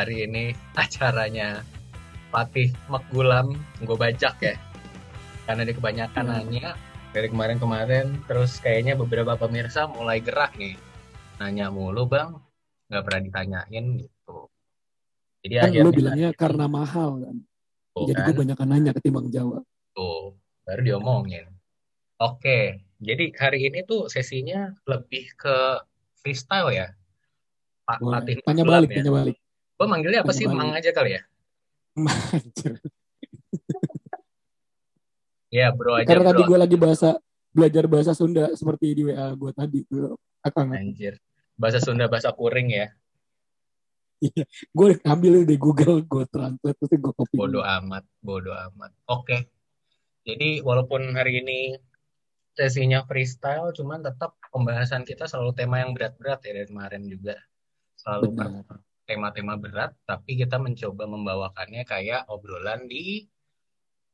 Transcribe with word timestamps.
hari 0.00 0.24
ini 0.24 0.56
acaranya 0.72 1.60
Fatih 2.32 2.72
Makgulam 2.88 3.52
gue 3.84 3.96
bajak 4.00 4.40
ya 4.40 4.56
karena 5.44 5.68
dia 5.68 5.76
kebanyakan 5.76 6.24
Hmm. 6.24 6.32
nanya 6.40 6.72
dari 7.12 7.28
kemarin-kemarin 7.28 8.24
terus 8.24 8.56
kayaknya 8.56 8.96
beberapa 8.96 9.36
pemirsa 9.36 9.84
mulai 9.92 10.24
gerak 10.24 10.56
nih 10.56 10.80
nanya 11.36 11.68
mulu 11.68 12.08
bang 12.08 12.32
nggak 12.88 13.02
pernah 13.04 13.20
ditanyain 13.20 13.84
gitu 14.00 14.48
jadi 15.44 15.54
Kan 15.60 15.64
akhirnya 15.68 15.84
lu 15.84 15.92
bilangnya 15.92 16.28
karena 16.32 16.64
mahal 16.64 17.10
kan. 17.20 17.36
tuh 17.92 18.06
Jadi 18.08 18.16
kan, 18.16 18.26
gue 18.30 18.34
banyak 18.40 18.58
nanya 18.64 18.92
ketimbang 18.96 19.28
jawab. 19.28 19.62
tuh 19.92 20.32
baru 20.64 20.80
diomongin 20.80 21.44
oke 22.16 22.58
jadi 23.04 23.24
hari 23.36 23.68
ini 23.68 23.84
tuh 23.84 24.08
sesinya 24.08 24.72
lebih 24.88 25.28
ke 25.36 25.82
freestyle 26.24 26.72
ya 26.72 26.88
Pak 27.84 27.98
Boleh. 27.98 28.38
Tanya 28.46 28.62
balik, 28.62 28.88
ya 28.94 28.96
tanya 29.02 29.12
balik. 29.12 29.36
Gue 29.80 29.88
manggilnya 29.88 30.20
apa 30.20 30.32
sih. 30.36 30.44
Mang 30.44 30.76
aja 30.76 30.92
kali 30.92 31.16
ya 31.16 31.22
Anjir. 32.36 32.76
ya 35.56 35.72
bro 35.72 35.96
aja 35.96 36.04
Karena 36.04 36.36
tadi 36.36 36.42
bro 36.44 36.48
gue 36.52 36.58
lagi 36.60 36.76
bahasa 36.76 37.16
belajar 37.50 37.84
bahasa 37.88 38.12
Sunda 38.12 38.52
seperti 38.52 38.92
di 38.92 39.02
WA 39.08 39.32
gue 39.32 39.50
tadi. 39.56 39.80
Akang, 40.44 40.76
anjir 40.76 41.16
bahasa 41.56 41.80
Sunda 41.80 42.12
bahasa 42.12 42.28
Kuring 42.32 42.68
ya 42.76 42.88
gue 44.76 45.00
ambil 45.08 45.48
di 45.48 45.56
Google, 45.56 46.04
gue 46.04 46.28
translate 46.28 46.76
terus 46.76 46.92
gue 46.92 47.14
copy. 47.16 47.40
Bodoh 47.40 47.64
amat, 47.64 48.04
bodoh 48.20 48.52
amat. 48.52 48.92
Oke. 49.08 49.48
Jadi 50.28 50.60
walaupun 50.60 51.16
hari 51.16 51.40
ini 51.40 51.80
sesinya 52.52 53.00
freestyle, 53.08 53.72
cuman 53.72 54.04
tetap 54.04 54.36
pembahasan 54.52 55.08
kita 55.08 55.24
selalu 55.24 55.56
tema 55.56 55.80
yang 55.80 55.96
berat-berat 55.96 56.44
ya 56.44 56.52
dari 56.52 56.68
kemarin 56.68 57.08
juga. 57.08 57.40
Selalu 57.96 58.36
Benar. 58.36 58.84
Tema-tema 59.10 59.58
berat, 59.58 59.90
tapi 60.06 60.38
kita 60.38 60.62
mencoba 60.62 61.10
membawakannya 61.10 61.82
kayak 61.82 62.30
obrolan 62.30 62.86
di 62.86 63.26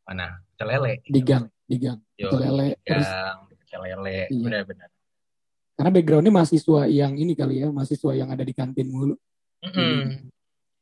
mana? 0.08 0.40
Celele. 0.56 1.04
Di 1.04 1.20
gang, 1.20 1.44
di 1.68 1.76
gang. 1.76 2.00
Yo, 2.16 2.32
Celele. 2.32 2.80
Terus 2.80 3.04
yang 3.04 3.38
celele. 3.68 4.32
Iya. 4.32 4.40
Benar-benar. 4.40 4.88
karena 5.76 5.92
backgroundnya 5.92 6.32
mahasiswa 6.32 6.88
yang 6.88 7.20
ini 7.20 7.36
kali 7.36 7.60
ya, 7.60 7.68
mahasiswa 7.68 8.16
yang 8.16 8.32
ada 8.32 8.40
di 8.40 8.56
kantin 8.56 8.88
mulu. 8.88 9.12
Mm-mm. 9.60 10.24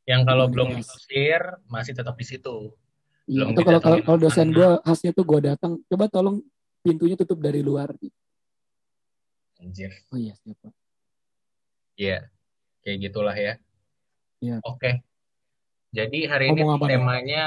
Yang 0.07 0.21
kalau 0.23 0.47
belum 0.47 0.79
diusir, 0.79 1.43
masih 1.67 1.91
tetap 1.91 2.15
di 2.15 2.23
situ. 2.23 2.71
Iya, 3.27 3.51
atau 3.51 3.63
kalau 3.67 3.79
kalau 3.83 3.97
kalau 4.07 4.19
dosen 4.23 4.55
gue 4.55 4.79
khasnya 4.87 5.11
tuh 5.11 5.27
gue 5.27 5.51
datang, 5.51 5.83
coba 5.91 6.07
tolong 6.07 6.39
pintunya 6.79 7.19
tutup 7.19 7.43
dari 7.43 7.59
luar. 7.59 7.91
Anjir. 9.59 9.91
Oh 10.13 10.19
iya 10.19 10.31
siapa? 10.39 10.71
Iya, 11.99 12.31
kayak 12.85 12.97
gitulah 13.11 13.35
ya. 13.35 13.59
Iya. 14.39 14.57
Oke. 14.63 15.01
Jadi 15.95 16.27
hari 16.27 16.51
ini 16.51 16.61
Ngomong 16.61 16.75
apa 16.75 16.85
nih? 16.85 16.93
temanya 16.99 17.45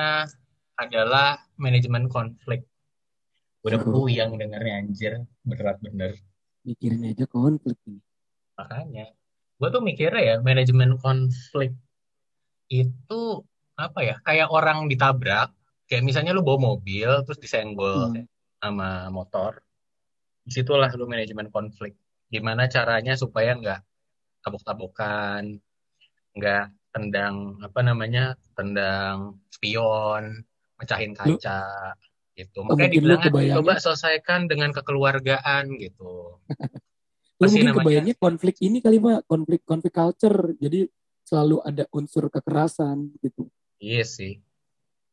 adalah 0.75 1.29
manajemen 1.57 2.09
konflik. 2.09 2.65
Udah 3.61 3.83
Aduh. 3.83 3.93
puyeng 4.07 4.39
dengarnya 4.39 4.75
anjir, 4.81 5.13
berat 5.43 5.77
bener. 5.83 6.17
Mikirin 6.65 7.05
aja 7.05 7.27
konflik 7.27 7.77
ini. 7.85 8.01
Makanya, 8.57 9.07
gue 9.59 9.69
tuh 9.69 9.83
mikirnya 9.83 10.23
ya 10.23 10.35
manajemen 10.41 10.97
konflik 10.97 11.75
itu 12.69 13.23
apa 13.75 14.01
ya? 14.01 14.17
Kayak 14.23 14.49
orang 14.49 14.89
ditabrak. 14.89 15.53
Kayak 15.89 16.05
misalnya 16.05 16.33
lu 16.33 16.45
bawa 16.45 16.75
mobil 16.75 17.09
terus 17.25 17.41
disenggol 17.41 18.13
Hmm. 18.13 18.25
sama 18.61 19.09
motor. 19.09 19.61
Di 20.45 20.57
situlah 20.57 20.89
lu 20.95 21.05
manajemen 21.05 21.49
konflik. 21.49 21.97
Gimana 22.29 22.69
caranya 22.69 23.17
supaya 23.17 23.57
nggak 23.57 23.81
tabok-tabokan, 24.41 25.57
nggak 26.33 26.65
tendang 26.99 27.35
apa 27.63 27.81
namanya, 27.87 28.35
tendang 28.59 29.39
spion, 29.55 30.43
mecahin 30.79 31.15
Lu- 31.15 31.39
kaca, 31.39 31.95
gitu. 32.39 32.59
Oh, 32.63 32.75
Makanya 32.75 32.91
dibilang 32.95 33.23
coba 33.55 33.79
selesaikan 33.79 34.47
dengan 34.47 34.71
kekeluargaan 34.71 35.75
gitu. 35.79 36.39
Lu 37.39 37.47
mungkin 37.47 37.71
namanya? 37.71 37.79
kebayangnya 37.83 38.15
konflik 38.19 38.57
ini 38.63 38.83
kali 38.83 38.99
pak, 38.99 39.27
konflik 39.31 39.63
konflik 39.63 39.95
culture. 39.95 40.55
Jadi 40.59 40.91
selalu 41.23 41.63
ada 41.63 41.85
unsur 41.95 42.27
kekerasan 42.31 43.15
gitu. 43.23 43.47
Iya 43.79 44.03
sih. 44.03 44.43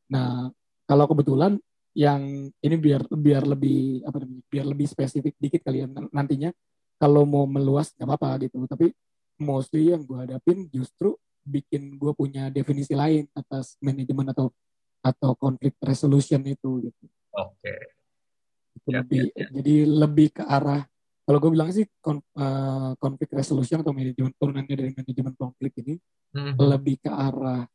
Nah, 0.09 0.49
kalau 0.89 1.05
kebetulan 1.05 1.61
yang 1.95 2.49
ini 2.49 2.75
biar 2.81 3.05
biar 3.13 3.45
lebih 3.45 4.01
apa 4.09 4.25
namanya? 4.25 4.43
Biar 4.49 4.65
lebih 4.65 4.87
spesifik 4.89 5.37
dikit 5.37 5.61
kali 5.61 5.85
ya 5.85 5.87
nantinya 5.89 6.49
kalau 6.97 7.29
mau 7.29 7.45
meluas 7.45 7.93
nggak 7.93 8.09
apa-apa 8.09 8.49
gitu. 8.49 8.57
Tapi 8.65 8.89
mostly 9.37 9.93
yang 9.93 10.01
gue 10.01 10.17
hadapin 10.17 10.65
justru 10.73 11.13
bikin 11.45 11.95
gue 11.95 12.11
punya 12.17 12.49
definisi 12.49 12.97
lain 12.97 13.29
atas 13.31 13.77
manajemen 13.79 14.33
atau 14.33 14.49
atau 14.99 15.37
konflik 15.37 15.77
resolution 15.79 16.41
itu 16.43 16.89
gitu. 16.89 17.05
Oke. 17.31 17.73
Itu 18.75 18.89
Ya, 18.89 18.99
lebih 19.05 19.29
ya, 19.31 19.45
ya. 19.45 19.47
jadi 19.61 19.75
lebih 19.85 20.27
ke 20.35 20.43
arah 20.43 20.81
kalau 21.25 21.41
gue 21.41 21.51
bilang 21.53 21.69
sih 21.73 21.85
kon, 22.01 22.21
eh, 22.21 22.91
konflik 22.97 23.33
resolution 23.33 23.81
atau 23.81 23.93
manajemen 23.93 24.33
turunannya 24.37 24.75
dari 24.77 24.91
manajemen 24.93 25.33
konflik 25.33 25.73
ini 25.81 25.97
Mhm. 26.35 26.57
lebih 26.59 27.01
ke 27.01 27.09
arah 27.09 27.65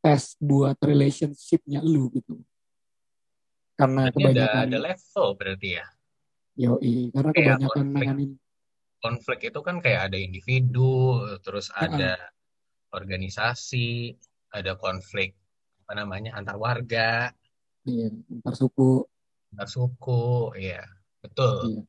tes 0.00 0.38
buat 0.38 0.78
relationship-nya 0.78 1.82
lu 1.82 2.08
gitu. 2.14 2.38
Karena 3.76 4.08
Berarti 4.08 4.22
ada 4.22 4.32
kebanyakan 4.46 4.64
ada 4.70 4.78
level 4.80 5.26
berarti 5.36 5.68
ya. 5.76 5.86
yoi, 6.56 6.94
karena 7.12 7.30
Kayak 7.36 7.44
kebanyakan 7.60 7.68
konflik. 7.84 7.96
nanganin 7.96 8.32
Konflik 8.96 9.40
itu 9.52 9.60
kan 9.60 9.76
kayak 9.84 10.00
ada 10.08 10.16
individu, 10.18 11.20
terus 11.44 11.68
ada 11.76 12.16
organisasi, 12.92 14.14
ada 14.54 14.74
konflik 14.78 15.34
apa 15.86 16.02
namanya 16.02 16.34
antar 16.34 16.58
warga, 16.58 17.30
iya, 17.86 18.10
antar 18.10 18.54
suku, 18.58 19.06
antar 19.54 19.68
suku, 19.70 20.50
iya 20.58 20.82
betul. 21.22 21.56
iya. 21.70 21.82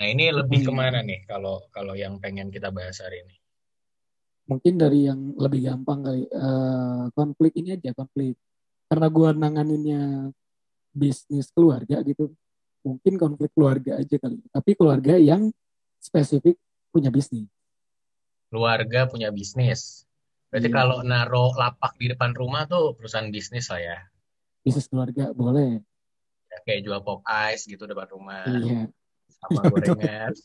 Nah 0.00 0.06
ini 0.08 0.24
lebih 0.32 0.64
Hmm. 0.64 0.66
ke 0.66 0.72
mana 0.72 0.98
nih 1.04 1.20
kalau 1.28 1.60
kalau 1.74 1.92
yang 1.92 2.16
pengen 2.22 2.48
kita 2.48 2.72
bahas 2.72 3.02
hari 3.04 3.20
ini? 3.20 3.36
Mungkin 4.48 4.80
dari 4.80 5.06
yang 5.06 5.36
lebih 5.38 5.60
gampang 5.62 6.00
kali 6.02 6.24
eh, 6.26 7.04
konflik 7.14 7.52
ini 7.54 7.76
aja 7.78 7.94
konflik. 7.94 8.34
Karena 8.90 9.06
gue 9.06 9.28
nanganinnya 9.38 10.02
bisnis 10.90 11.54
keluarga 11.54 12.02
gitu. 12.02 12.34
Mungkin 12.82 13.14
konflik 13.20 13.54
keluarga 13.54 14.00
aja 14.02 14.16
kali. 14.18 14.42
Tapi 14.50 14.70
keluarga 14.74 15.14
yang 15.20 15.52
spesifik 16.02 16.58
punya 16.90 17.12
bisnis. 17.12 17.46
Keluarga 18.50 19.06
punya 19.06 19.30
bisnis. 19.30 20.02
Berarti 20.50 20.68
Iya. 20.68 20.76
kalau 20.76 20.98
naro 21.06 21.54
lapak 21.54 21.94
di 21.96 22.10
depan 22.10 22.34
rumah 22.34 22.66
tuh 22.66 22.92
perusahaan 22.98 23.30
bisnis 23.30 23.70
lah 23.70 23.80
ya. 23.80 23.98
Bisnis 24.66 24.90
keluarga 24.90 25.30
boleh. 25.30 25.78
Ya, 26.50 26.58
kayak 26.66 26.80
jual 26.82 27.00
pop 27.06 27.22
ice 27.54 27.70
gitu 27.70 27.86
depan 27.86 28.10
rumah 28.10 28.42
Iya. 28.44 28.90
sama 29.38 29.62
Betul. 29.64 29.70
gorengan. 29.94 30.32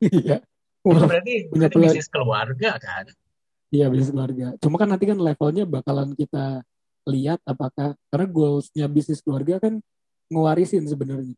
Iya. 0.00 0.40
Wah, 0.80 1.04
berarti, 1.04 1.52
punya 1.52 1.68
berarti 1.68 1.76
bisnis 1.92 2.08
keluarga 2.08 2.80
kan? 2.80 3.04
Iya 3.68 3.92
bisnis 3.92 4.08
keluarga. 4.16 4.56
Cuma 4.56 4.80
kan 4.80 4.88
nanti 4.88 5.04
kan 5.04 5.20
levelnya 5.20 5.68
bakalan 5.68 6.16
kita 6.16 6.64
lihat 7.04 7.36
apakah 7.44 7.92
karena 8.08 8.26
goalsnya 8.32 8.88
bisnis 8.88 9.20
keluarga 9.20 9.60
kan 9.60 9.76
ngewarisin 10.32 10.88
sebenarnya. 10.88 11.36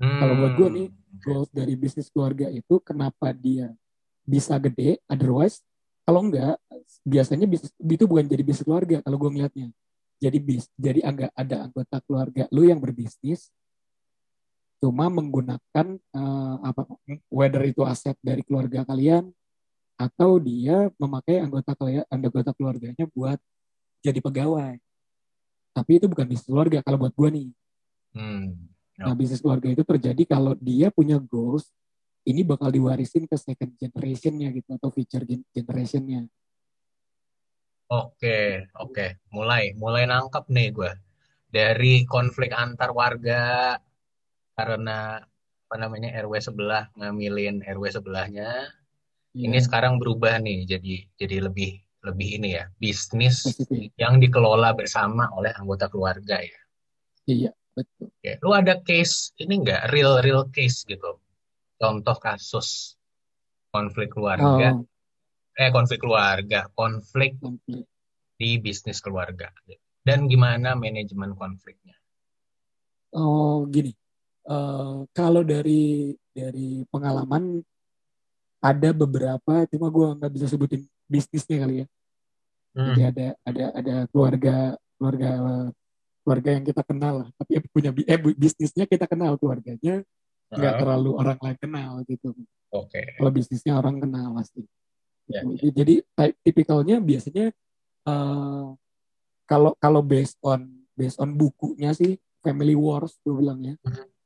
Kalau 0.00 0.34
buat 0.40 0.52
gue 0.56 0.68
nih, 0.72 0.88
Hmm, 0.88 1.04
Goals 1.16 1.48
dari 1.48 1.72
bisnis 1.80 2.12
keluarga 2.12 2.44
itu 2.52 2.76
kenapa 2.80 3.32
dia 3.32 3.72
bisa 4.20 4.60
gede, 4.60 5.00
otherwise 5.08 5.64
kalau 6.06 6.22
enggak 6.22 6.54
biasanya 7.02 7.50
bisnis 7.50 7.74
itu 7.74 8.04
bukan 8.06 8.30
jadi 8.30 8.42
bisnis 8.46 8.62
keluarga 8.62 9.02
kalau 9.02 9.18
gue 9.18 9.30
ngeliatnya. 9.34 9.68
Jadi 10.16 10.38
bis, 10.40 10.70
jadi 10.78 11.04
agak 11.04 11.34
ada 11.34 11.68
anggota 11.68 11.96
keluarga 12.06 12.48
lu 12.54 12.64
yang 12.64 12.78
berbisnis 12.80 13.50
cuma 14.80 15.10
menggunakan 15.10 15.86
eh, 15.98 16.56
apa 16.62 16.86
whether 17.26 17.66
itu 17.66 17.82
aset 17.82 18.14
dari 18.22 18.46
keluarga 18.46 18.86
kalian 18.86 19.28
atau 19.96 20.36
dia 20.36 20.92
memakai 21.00 21.40
anggota 21.40 21.74
anggota 22.12 22.54
keluarganya 22.54 23.04
buat 23.10 23.40
jadi 24.00 24.22
pegawai. 24.22 24.78
Tapi 25.74 25.90
itu 25.98 26.06
bukan 26.06 26.24
bisnis 26.24 26.48
keluarga 26.48 26.78
kalau 26.86 27.02
buat 27.02 27.12
gue 27.12 27.28
nih. 27.34 27.48
Hmm. 28.16 28.70
Nah, 28.96 29.12
bisnis 29.12 29.44
keluarga 29.44 29.68
itu 29.68 29.84
terjadi 29.84 30.22
kalau 30.24 30.56
dia 30.56 30.88
punya 30.88 31.20
goals, 31.20 31.68
ini 32.26 32.42
bakal 32.42 32.74
diwarisin 32.74 33.30
ke 33.30 33.38
second 33.38 33.72
generation-nya 33.78 34.50
gitu, 34.50 34.74
atau 34.74 34.90
future 34.90 35.22
gen- 35.22 35.46
generation-nya. 35.54 36.26
Oke, 37.86 38.66
oke. 38.82 39.06
Mulai, 39.30 39.78
mulai 39.78 40.10
nangkep 40.10 40.50
nih 40.50 40.74
gue. 40.74 40.92
Dari 41.46 42.02
konflik 42.02 42.50
antar 42.50 42.90
warga 42.90 43.78
karena 44.58 45.22
apa 45.66 45.76
namanya 45.78 46.10
RW 46.26 46.34
sebelah 46.42 46.90
ngamilin 46.98 47.62
RW 47.62 47.84
sebelahnya. 47.94 48.66
Iya, 49.30 49.46
Ini 49.46 49.58
sekarang 49.62 50.02
berubah 50.02 50.42
nih 50.42 50.66
jadi 50.66 50.94
jadi 51.14 51.46
lebih 51.46 51.78
lebih 52.06 52.28
ini 52.42 52.48
ya, 52.58 52.70
bisnis 52.78 53.46
yang 53.98 54.22
dikelola 54.22 54.74
bersama 54.74 55.26
oleh 55.34 55.50
anggota 55.54 55.90
keluarga 55.90 56.38
ya. 56.38 56.60
Iya, 57.26 57.50
betul. 57.74 58.10
Oke, 58.10 58.32
lu 58.42 58.50
ada 58.54 58.78
case 58.82 59.34
ini 59.42 59.62
enggak 59.62 59.90
real 59.90 60.22
real 60.22 60.46
case 60.54 60.86
gitu. 60.86 61.18
Contoh 61.76 62.16
kasus 62.16 62.96
konflik 63.68 64.08
keluarga, 64.16 64.72
Oh, 64.72 64.88
eh 65.56 65.68
konflik 65.68 66.00
keluarga, 66.00 66.72
konflik 66.72 67.36
konflik. 67.36 67.84
di 68.40 68.56
bisnis 68.60 69.04
keluarga 69.04 69.52
dan 70.00 70.24
gimana 70.24 70.72
manajemen 70.72 71.36
konfliknya? 71.36 71.96
Oh 73.12 73.68
gini, 73.68 73.92
uh, 74.48 75.04
kalau 75.12 75.44
dari 75.44 76.16
dari 76.32 76.84
pengalaman 76.88 77.60
ada 78.60 78.90
beberapa, 78.96 79.68
cuma 79.68 79.92
gue 79.92 80.06
nggak 80.16 80.32
bisa 80.32 80.46
sebutin 80.48 80.84
bisnisnya 81.08 81.56
kali 81.64 81.74
ya. 81.84 81.86
Hmm. 82.76 82.92
Jadi 82.92 83.02
ada 83.04 83.26
ada 83.44 83.64
ada 83.76 83.94
keluarga 84.12 84.56
keluarga 84.96 85.30
keluarga 86.24 86.50
yang 86.56 86.64
kita 86.64 86.82
kenal 86.84 87.14
lah, 87.24 87.28
tapi 87.36 87.60
punya 87.68 87.90
eh 88.08 88.18
bisnisnya 88.20 88.84
kita 88.88 89.04
kenal 89.08 89.36
keluarganya 89.36 90.00
nggak 90.52 90.74
uh. 90.74 90.78
terlalu 90.78 91.10
orang 91.18 91.38
lain 91.42 91.58
kenal 91.58 91.92
gitu. 92.06 92.30
Oke. 92.74 92.92
Okay. 92.92 93.06
Kalau 93.18 93.30
bisnisnya 93.30 93.72
orang 93.78 93.98
kenal 93.98 94.34
pasti. 94.36 94.62
Yeah, 95.26 95.42
yeah. 95.58 95.72
Jadi 95.74 95.94
tipikalnya 96.46 97.02
biasanya 97.02 97.50
uh, 98.06 98.70
kalau 99.46 99.74
kalau 99.82 100.02
based 100.02 100.38
on 100.42 100.86
based 100.94 101.18
on 101.18 101.34
bukunya 101.34 101.90
sih 101.94 102.14
Family 102.42 102.78
Wars 102.78 103.18
gue 103.26 103.34
bilang 103.34 103.58
ya. 103.62 103.74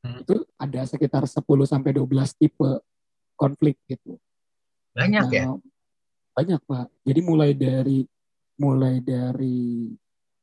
Hmm. 0.04 0.20
Itu 0.20 0.44
ada 0.56 0.84
sekitar 0.84 1.24
10 1.24 1.40
sampai 1.64 1.92
12 1.96 2.08
tipe 2.36 2.70
konflik 3.36 3.80
gitu. 3.88 4.20
Banyak 4.92 5.24
ya? 5.32 5.44
nah, 5.48 5.56
ya? 5.56 5.68
Banyak, 6.36 6.60
Pak. 6.64 6.86
Jadi 7.04 7.20
mulai 7.20 7.50
dari 7.56 8.04
mulai 8.60 9.00
dari 9.00 9.88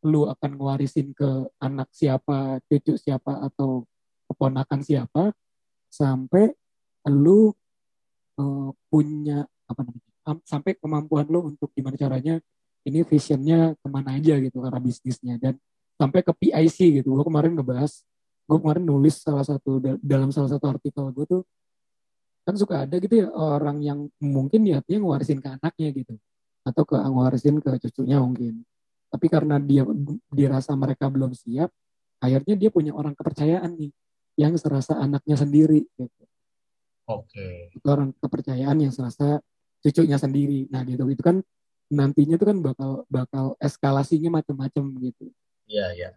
lu 0.06 0.26
akan 0.30 0.52
ngewarisin 0.58 1.14
ke 1.14 1.50
anak 1.62 1.90
siapa, 1.94 2.62
cucu 2.66 2.98
siapa 2.98 3.46
atau 3.46 3.86
keponakan 4.30 4.82
siapa 4.82 5.34
sampai 5.88 6.52
lu 7.08 7.52
uh, 8.40 8.70
punya 8.92 9.48
apa 9.68 9.82
namanya? 9.84 10.08
sampai 10.44 10.76
kemampuan 10.76 11.24
lu 11.32 11.56
untuk 11.56 11.72
gimana 11.72 11.96
caranya 11.96 12.44
ini 12.84 13.04
visionnya 13.04 13.76
ke 13.80 13.88
mana 13.88 14.20
aja 14.20 14.36
gitu 14.40 14.60
karena 14.60 14.80
bisnisnya 14.80 15.36
dan 15.40 15.56
sampai 15.96 16.20
ke 16.24 16.32
PIC 16.36 17.04
gitu 17.04 17.16
gue 17.16 17.26
kemarin 17.26 17.56
ngebahas 17.56 18.04
gue 18.48 18.58
kemarin 18.60 18.84
nulis 18.84 19.24
salah 19.24 19.44
satu 19.44 19.80
dalam 20.04 20.32
salah 20.36 20.52
satu 20.52 20.68
artikel 20.68 21.12
gue 21.16 21.26
tuh 21.28 21.42
kan 22.48 22.56
suka 22.56 22.88
ada 22.88 22.96
gitu 23.00 23.24
ya 23.24 23.28
orang 23.36 23.84
yang 23.84 24.00
mungkin 24.24 24.64
niatnya 24.64 25.04
ngewarisin 25.04 25.44
ke 25.44 25.48
anaknya 25.60 25.92
gitu 25.92 26.16
atau 26.64 26.84
ke 26.88 26.96
ngewarisin 26.96 27.60
ke 27.60 27.70
cucunya 27.88 28.24
mungkin 28.24 28.64
tapi 29.12 29.28
karena 29.28 29.60
dia 29.60 29.84
dirasa 30.32 30.72
mereka 30.76 31.12
belum 31.12 31.36
siap 31.36 31.72
akhirnya 32.24 32.56
dia 32.56 32.70
punya 32.72 32.96
orang 32.96 33.12
kepercayaan 33.16 33.72
nih 33.76 33.92
yang 34.38 34.54
serasa 34.56 34.96
anaknya 35.02 35.36
sendiri 35.36 35.84
gitu 35.98 36.24
oke 37.10 37.28
okay. 37.28 37.74
itu 37.74 37.88
orang 37.90 38.14
kepercayaan 38.22 38.78
yang 38.80 38.94
serasa 38.94 39.42
cucunya 39.82 40.22
sendiri 40.22 40.70
nah 40.70 40.86
gitu 40.86 41.10
itu 41.10 41.22
kan 41.26 41.42
nantinya 41.88 42.36
tuh 42.36 42.48
kan 42.52 42.58
bakal 42.60 42.92
bakal 43.08 43.46
eskalasinya 43.64 44.40
macam-macam 44.40 44.84
gitu. 45.08 45.32
Iya, 45.68 45.88
iya. 45.96 46.10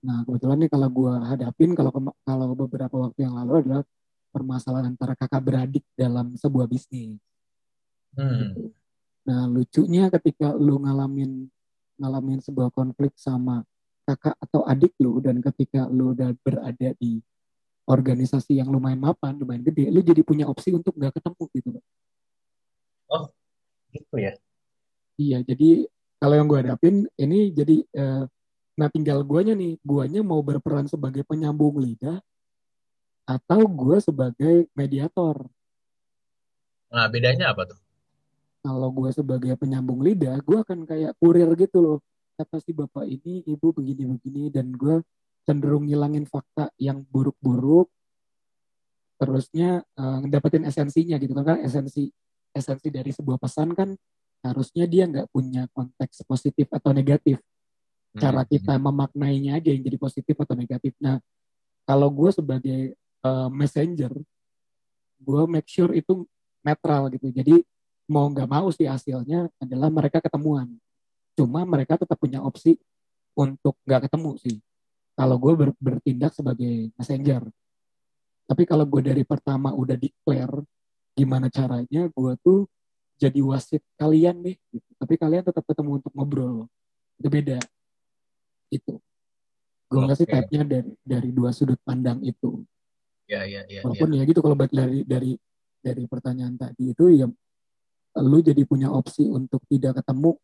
Nah, 0.00 0.24
kebetulan 0.24 0.64
nih 0.64 0.70
kalau 0.72 0.88
gue 0.88 1.14
hadapin 1.26 1.70
kalau 1.76 1.90
kalau 2.24 2.46
beberapa 2.56 2.96
waktu 3.08 3.28
yang 3.28 3.36
lalu 3.36 3.66
adalah 3.66 3.82
permasalahan 4.32 4.94
antara 4.94 5.12
kakak 5.16 5.42
beradik 5.42 5.84
dalam 5.96 6.32
sebuah 6.36 6.68
bisnis. 6.68 7.20
Hmm. 8.16 8.56
Gitu. 8.56 8.72
Nah, 9.28 9.44
lucunya 9.44 10.08
ketika 10.08 10.56
lu 10.56 10.80
ngalamin 10.80 11.50
ngalamin 11.98 12.40
sebuah 12.40 12.72
konflik 12.72 13.12
sama 13.18 13.66
kakak 14.08 14.38
atau 14.40 14.64
adik 14.64 14.96
lu 15.02 15.20
dan 15.20 15.44
ketika 15.44 15.84
lu 15.92 16.16
udah 16.16 16.32
berada 16.40 16.96
di 16.96 17.20
organisasi 17.88 18.60
yang 18.60 18.68
lumayan 18.68 19.00
mapan, 19.00 19.40
lumayan 19.40 19.64
gede, 19.64 19.88
lu 19.88 20.04
jadi 20.04 20.20
punya 20.20 20.44
opsi 20.44 20.76
untuk 20.76 20.92
nggak 20.92 21.16
ketemu 21.16 21.44
gitu. 21.56 21.68
Oh, 23.08 23.32
gitu 23.96 24.16
ya. 24.20 24.36
Iya, 25.16 25.40
jadi 25.42 25.88
kalau 26.20 26.34
yang 26.36 26.46
gue 26.46 26.58
hadapin 26.60 27.08
ini 27.16 27.50
jadi 27.50 27.80
uh, 27.96 28.28
nah 28.78 28.88
tinggal 28.92 29.24
guanya 29.24 29.56
nih, 29.56 29.80
guanya 29.82 30.20
mau 30.20 30.44
berperan 30.44 30.86
sebagai 30.86 31.24
penyambung 31.24 31.80
lidah 31.80 32.20
atau 33.24 33.64
gue 33.64 33.96
sebagai 34.04 34.68
mediator. 34.76 35.48
Nah, 36.88 37.08
bedanya 37.08 37.52
apa 37.52 37.68
tuh? 37.68 37.80
Kalau 38.64 38.88
gue 38.92 39.10
sebagai 39.12 39.52
penyambung 39.56 40.00
lidah, 40.00 40.40
gue 40.44 40.58
akan 40.60 40.84
kayak 40.88 41.16
kurir 41.20 41.48
gitu 41.56 41.78
loh. 41.80 41.98
Kata 42.38 42.62
si 42.62 42.72
bapak 42.72 43.04
ini, 43.04 43.44
ibu 43.44 43.74
begini-begini, 43.74 44.48
dan 44.48 44.72
gue 44.72 45.02
cenderung 45.48 45.88
ngilangin 45.88 46.28
fakta 46.28 46.68
yang 46.76 47.00
buruk-buruk, 47.08 47.88
terusnya 49.16 49.80
uh, 49.96 50.20
dapetin 50.28 50.68
esensinya 50.68 51.16
gitu 51.16 51.32
kan, 51.32 51.56
kan 51.56 51.58
esensi 51.64 52.12
esensi 52.52 52.92
dari 52.92 53.08
sebuah 53.08 53.40
pesan 53.40 53.72
kan 53.72 53.96
harusnya 54.44 54.84
dia 54.84 55.08
nggak 55.08 55.32
punya 55.32 55.64
konteks 55.72 56.22
positif 56.28 56.68
atau 56.68 56.92
negatif. 56.92 57.40
Cara 58.12 58.44
hmm. 58.44 58.50
kita 58.52 58.76
memaknainya 58.76 59.56
aja 59.56 59.72
yang 59.72 59.80
jadi 59.80 59.96
positif 59.96 60.36
atau 60.36 60.52
negatif. 60.52 60.92
Nah, 61.00 61.16
kalau 61.88 62.12
gue 62.12 62.30
sebagai 62.30 62.80
uh, 63.24 63.48
messenger, 63.48 64.12
gue 65.18 65.42
make 65.48 65.68
sure 65.68 65.90
itu 65.96 66.28
netral 66.62 67.08
gitu. 67.08 67.32
Jadi 67.32 67.64
mau 68.08 68.28
nggak 68.28 68.48
mau 68.48 68.68
sih 68.72 68.86
hasilnya 68.88 69.48
adalah 69.60 69.88
mereka 69.88 70.20
ketemuan. 70.22 70.68
Cuma 71.36 71.62
mereka 71.66 71.96
tetap 72.00 72.18
punya 72.18 72.42
opsi 72.42 72.78
untuk 73.38 73.78
nggak 73.86 74.08
ketemu 74.10 74.30
sih. 74.40 74.56
Kalau 75.18 75.36
gue 75.42 75.52
ber, 75.58 75.70
bertindak 75.82 76.30
sebagai 76.30 76.94
messenger. 76.94 77.42
Tapi 78.46 78.62
kalau 78.62 78.86
gue 78.86 79.02
dari 79.02 79.26
pertama 79.26 79.74
udah 79.74 79.98
declare 79.98 80.62
gimana 81.18 81.50
caranya, 81.50 82.06
gue 82.06 82.32
tuh 82.38 82.70
jadi 83.18 83.40
wasit 83.42 83.82
kalian 83.98 84.38
nih 84.46 84.56
gitu. 84.70 84.88
tapi 84.94 85.18
kalian 85.18 85.42
tetap 85.42 85.66
ketemu 85.66 85.98
untuk 85.98 86.12
ngobrol 86.14 86.70
itu 87.18 87.28
beda 87.28 87.58
itu 88.70 88.94
gue 89.90 90.00
ngasih 90.06 90.26
okay. 90.30 90.34
type-nya 90.38 90.62
dari 90.64 90.92
dari 91.02 91.30
dua 91.34 91.50
sudut 91.50 91.82
pandang 91.82 92.22
itu 92.22 92.62
ya 93.26 93.42
ya 93.42 93.66
ya 93.66 93.82
walaupun 93.82 94.14
ya, 94.14 94.22
ya 94.22 94.30
gitu 94.30 94.40
kalau 94.40 94.54
dari 94.54 95.02
dari 95.02 95.34
dari 95.82 96.02
pertanyaan 96.06 96.54
tadi 96.54 96.94
itu 96.94 97.04
ya 97.10 97.26
lu 98.22 98.38
jadi 98.40 98.62
punya 98.62 98.88
opsi 98.94 99.26
untuk 99.26 99.66
tidak 99.66 99.98
ketemu 100.00 100.38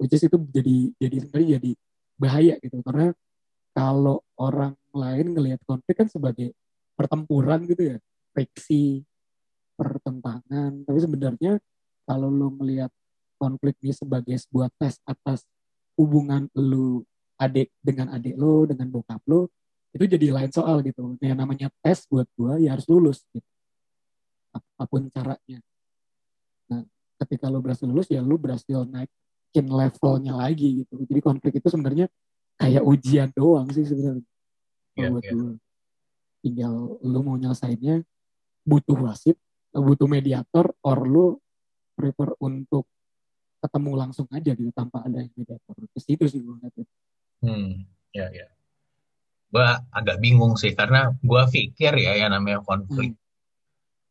which 0.00 0.16
is 0.16 0.24
itu 0.24 0.36
jadi 0.48 0.76
jadi 0.96 1.16
sebenarnya 1.20 1.48
jadi 1.60 1.70
bahaya 2.16 2.54
gitu 2.64 2.80
karena 2.80 3.12
kalau 3.70 4.22
orang 4.36 4.74
lain 4.90 5.34
ngelihat 5.34 5.60
konflik 5.62 6.02
kan 6.02 6.08
sebagai 6.10 6.52
pertempuran 6.98 7.64
gitu 7.64 7.94
ya 7.94 7.96
friksi 8.34 9.06
pertentangan. 9.78 10.84
Tapi 10.84 10.98
sebenarnya 11.00 11.52
kalau 12.04 12.28
lu 12.28 12.52
melihat 12.60 12.90
konflik 13.40 13.78
ini 13.80 13.96
sebagai 13.96 14.36
sebuah 14.36 14.68
tes 14.76 15.00
atas 15.08 15.46
hubungan 15.96 16.50
lu 16.52 17.00
adik 17.40 17.72
dengan 17.80 18.12
adik 18.12 18.36
lu 18.36 18.68
dengan 18.68 18.92
bokap 18.92 19.24
lu 19.24 19.48
itu 19.96 20.04
jadi 20.06 20.30
lain 20.30 20.52
soal 20.52 20.84
gitu. 20.84 21.16
Yang 21.24 21.38
namanya 21.40 21.66
tes 21.80 22.04
buat 22.06 22.28
gua 22.36 22.60
ya 22.60 22.76
harus 22.76 22.86
lulus 22.86 23.24
gitu. 23.32 23.46
Apa 24.52 24.84
pun 24.86 25.08
caranya. 25.08 25.58
Nah 26.68 26.84
ketika 27.24 27.48
lu 27.48 27.64
berhasil 27.64 27.88
lulus 27.88 28.06
ya 28.12 28.20
lu 28.20 28.36
berhasil 28.36 28.84
naikin 28.84 29.66
levelnya 29.66 30.36
lagi 30.36 30.84
gitu. 30.84 31.00
Jadi 31.08 31.20
konflik 31.24 31.58
itu 31.58 31.68
sebenarnya 31.72 32.06
kayak 32.60 32.84
ujian 32.84 33.32
doang 33.32 33.72
sih 33.72 33.88
sebenarnya. 33.88 34.26
Yeah, 34.94 35.10
buat 35.16 35.24
yeah. 35.24 35.34
gua. 35.34 35.52
Tinggal 36.40 36.74
lu 37.00 37.20
mau 37.24 37.36
nyelesainnya 37.40 38.04
butuh 38.64 38.96
wasit 39.00 39.40
butuh 39.70 40.10
mediator 40.10 40.68
or 40.82 40.98
lu 41.06 41.26
prefer 41.94 42.36
untuk 42.42 42.84
ketemu 43.60 43.90
langsung 43.96 44.26
aja 44.32 44.52
gitu 44.52 44.72
tanpa 44.76 45.04
ada 45.04 45.24
yang 45.24 45.32
mediator. 45.32 45.74
Ke 45.88 46.00
situ 46.00 46.24
sih 46.28 46.40
gue 46.44 46.52
ngeliatnya. 46.52 46.86
Hmm 47.40 47.88
ya 48.10 48.26
ya 48.34 48.46
gue 49.50 49.68
agak 49.90 50.22
bingung 50.22 50.54
sih 50.54 50.74
karena 50.78 51.10
gue 51.18 51.42
pikir 51.50 51.94
ya 51.98 52.14
yang 52.18 52.30
namanya 52.34 52.62
konflik. 52.62 53.14
Hmm. 53.14 53.18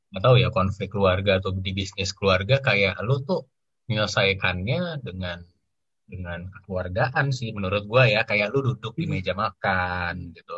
atau 0.09 0.41
ya 0.41 0.49
konflik 0.49 0.89
keluarga 0.89 1.37
atau 1.37 1.53
di 1.53 1.69
bisnis 1.69 2.17
keluarga 2.17 2.57
kayak 2.65 2.97
lu 3.05 3.21
tuh 3.21 3.45
menyelesaikannya 3.85 5.05
dengan 5.05 5.45
dengan 6.09 6.49
kekeluargaan 6.49 7.29
sih 7.29 7.53
menurut 7.53 7.85
gue 7.85 8.03
ya. 8.17 8.25
Kayak 8.25 8.49
lu 8.51 8.73
duduk 8.73 8.97
di 8.97 9.05
hmm. 9.05 9.13
meja 9.13 9.33
makan 9.37 10.33
gitu. 10.33 10.55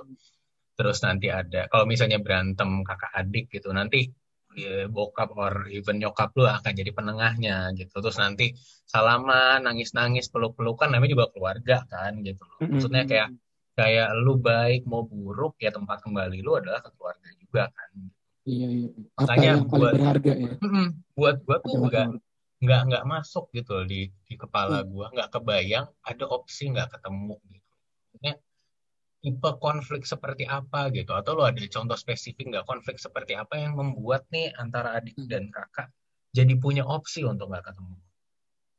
Terus 0.80 0.98
nanti 1.04 1.28
ada 1.28 1.68
kalau 1.68 1.86
misalnya 1.86 2.18
berantem 2.24 2.82
kakak 2.88 3.12
adik 3.14 3.46
gitu 3.52 3.70
nanti 3.76 4.10
ya, 4.56 4.88
bokap 4.88 5.36
or 5.36 5.68
even 5.70 6.00
nyokap 6.00 6.32
lu 6.40 6.48
akan 6.48 6.72
jadi 6.72 6.92
penengahnya 6.96 7.76
gitu. 7.76 8.00
Terus 8.00 8.18
nanti 8.18 8.56
salaman 8.88 9.68
nangis 9.68 9.92
nangis 9.92 10.32
peluk 10.32 10.56
pelukan 10.56 10.90
namanya 10.90 11.12
juga 11.20 11.28
keluarga 11.32 11.78
kan 11.88 12.20
gitu 12.24 12.44
maksudnya 12.60 13.08
kayak 13.08 13.30
kayak 13.76 14.12
lu 14.20 14.36
baik 14.36 14.84
mau 14.84 15.08
buruk 15.08 15.56
ya 15.64 15.72
tempat 15.72 16.04
kembali 16.04 16.44
lu 16.44 16.60
adalah 16.60 16.84
ke 16.84 16.92
keluarga 16.96 17.30
juga 17.40 17.64
kan. 17.72 17.92
Iya 18.42 18.68
iya. 18.68 18.90
Makanya 19.22 19.48
yang 19.48 19.64
buat 19.70 19.94
berharga 19.96 20.34
ya? 20.34 20.54
Buat 21.14 21.36
gua 21.46 21.58
tuh 21.62 21.74
enggak 21.78 22.08
nggak 22.62 22.82
nggak 22.88 23.04
masuk 23.10 23.50
gitu 23.58 23.82
di 23.90 24.08
di 24.26 24.36
kepala 24.38 24.86
gua. 24.86 25.10
Nggak 25.10 25.34
kebayang 25.34 25.90
ada 26.06 26.26
opsi 26.30 26.70
nggak 26.70 26.94
ketemu 26.98 27.36
gitu. 27.50 27.72
Maksudnya 28.14 28.34
tipe 29.22 29.50
konflik 29.58 30.04
seperti 30.06 30.46
apa 30.46 30.94
gitu? 30.94 31.12
Atau 31.18 31.38
lo 31.38 31.50
ada 31.50 31.58
contoh 31.58 31.98
spesifik 31.98 32.54
nggak 32.54 32.66
konflik 32.70 33.02
seperti 33.02 33.34
apa 33.34 33.58
yang 33.58 33.74
membuat 33.78 34.30
nih 34.30 34.54
antara 34.58 34.98
adik 35.02 35.18
dan 35.26 35.50
kakak 35.50 35.90
jadi 36.32 36.54
punya 36.56 36.86
opsi 36.86 37.26
untuk 37.26 37.50
nggak 37.50 37.74
ketemu? 37.74 37.98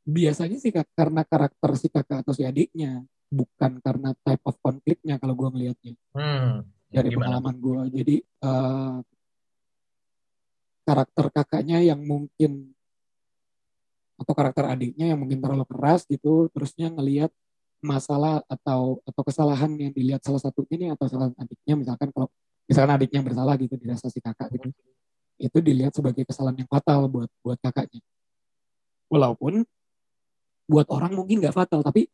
Biasanya 0.03 0.59
sih 0.59 0.73
karena 0.75 1.23
karakter 1.23 1.71
si 1.79 1.87
kakak 1.91 2.27
atau 2.27 2.35
si 2.35 2.43
adiknya 2.43 3.03
bukan 3.33 3.81
karena 3.81 4.13
type 4.21 4.45
of 4.45 4.57
konfliknya 4.61 5.17
kalau 5.17 5.33
gue 5.33 5.49
ngelihatnya 5.57 5.97
hmm, 6.13 6.69
dari 6.93 7.09
gimana? 7.09 7.41
pengalaman 7.41 7.57
gue 7.57 7.81
jadi 7.97 8.17
uh, 8.45 9.01
karakter 10.85 11.27
kakaknya 11.33 11.81
yang 11.81 12.05
mungkin 12.05 12.77
atau 14.23 14.35
karakter 14.35 14.65
adiknya 14.71 15.13
yang 15.13 15.19
mungkin 15.21 15.43
terlalu 15.43 15.67
keras 15.67 16.07
gitu 16.07 16.49
terusnya 16.55 16.89
ngelihat 16.95 17.31
masalah 17.83 18.47
atau 18.47 19.03
atau 19.03 19.23
kesalahan 19.27 19.75
yang 19.75 19.91
dilihat 19.91 20.23
salah 20.23 20.39
satu 20.39 20.63
ini 20.71 20.95
atau 20.95 21.11
salah 21.11 21.35
adiknya 21.35 21.75
misalkan 21.75 22.09
kalau 22.15 22.31
misalkan 22.71 22.95
adiknya 22.95 23.21
bersalah 23.27 23.59
gitu 23.59 23.75
dirasa 23.75 24.07
si 24.07 24.23
kakak 24.23 24.55
gitu 24.55 24.71
itu 25.43 25.59
dilihat 25.59 25.91
sebagai 25.91 26.23
kesalahan 26.23 26.63
yang 26.63 26.71
fatal 26.71 27.11
buat 27.11 27.27
buat 27.43 27.59
kakaknya 27.59 27.99
walaupun 29.11 29.67
buat 30.71 30.87
orang 30.95 31.13
mungkin 31.19 31.43
nggak 31.43 31.53
fatal 31.59 31.83
tapi 31.83 32.07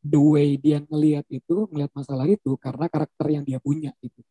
the 0.00 0.16
way 0.16 0.56
dia 0.56 0.80
ngelihat 0.80 1.28
itu 1.28 1.68
ngelihat 1.68 1.92
masalah 1.92 2.24
itu 2.24 2.56
karena 2.56 2.88
karakter 2.88 3.26
yang 3.28 3.44
dia 3.44 3.60
punya 3.60 3.92
itu 4.00 4.24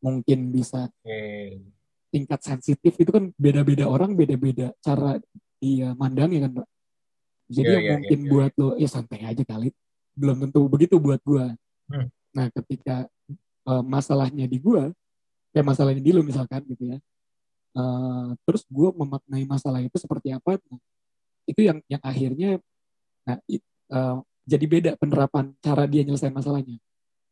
mungkin 0.00 0.48
bisa 0.48 0.88
okay. 1.04 1.60
tingkat 2.08 2.40
sensitif 2.40 2.96
itu 2.96 3.10
kan 3.12 3.28
beda-beda 3.36 3.84
orang 3.88 4.16
beda-beda 4.16 4.72
cara 4.80 5.20
dia 5.64 5.88
mandang 5.96 6.28
ya 6.28 6.44
kan 6.44 6.52
pak 6.60 6.66
jadi 7.48 7.64
yeah, 7.64 7.72
yang 7.72 7.84
yeah, 7.84 7.94
mungkin 7.96 8.20
yeah, 8.20 8.30
buat 8.36 8.52
yeah. 8.52 8.60
lo 8.60 8.68
ya 8.76 8.88
santai 8.92 9.20
aja 9.24 9.42
kali 9.48 9.68
belum 10.12 10.36
tentu 10.44 10.60
begitu 10.68 10.94
buat 11.00 11.20
gua 11.24 11.56
hmm. 11.88 12.06
nah 12.36 12.46
ketika 12.52 13.08
uh, 13.64 13.80
masalahnya 13.80 14.44
di 14.44 14.60
gua 14.60 14.92
kayak 15.56 15.64
masalahnya 15.64 16.02
di 16.04 16.12
lo 16.12 16.20
misalkan 16.20 16.60
gitu 16.68 16.92
ya 16.92 16.98
uh, 17.80 18.36
terus 18.44 18.68
gua 18.68 18.92
memaknai 18.92 19.48
masalah 19.48 19.80
itu 19.80 19.96
seperti 19.96 20.36
apa 20.36 20.60
nah, 20.68 20.80
itu 21.48 21.60
yang 21.64 21.80
yang 21.88 22.02
akhirnya 22.04 22.60
Nah, 23.24 23.40
it, 23.48 23.64
uh, 23.88 24.20
jadi 24.44 24.64
beda 24.68 24.90
penerapan 25.00 25.56
cara 25.64 25.88
dia 25.88 26.04
nyelesain 26.04 26.32
masalahnya. 26.32 26.76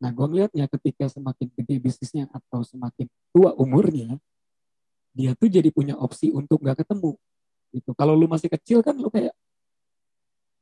Nah, 0.00 0.10
gue 0.10 0.26
ngeliatnya 0.26 0.66
ketika 0.66 1.06
semakin 1.12 1.52
gede 1.54 1.76
bisnisnya 1.78 2.26
atau 2.32 2.64
semakin 2.64 3.06
tua 3.30 3.54
umurnya, 3.54 4.16
dia 5.12 5.36
tuh 5.36 5.52
jadi 5.52 5.68
punya 5.68 5.94
opsi 6.00 6.32
untuk 6.32 6.64
nggak 6.64 6.82
ketemu. 6.82 7.14
Gitu. 7.72 7.90
Kalau 7.96 8.12
lu 8.12 8.28
masih 8.28 8.52
kecil 8.52 8.84
kan 8.84 8.94
lu 8.94 9.08
kayak, 9.08 9.32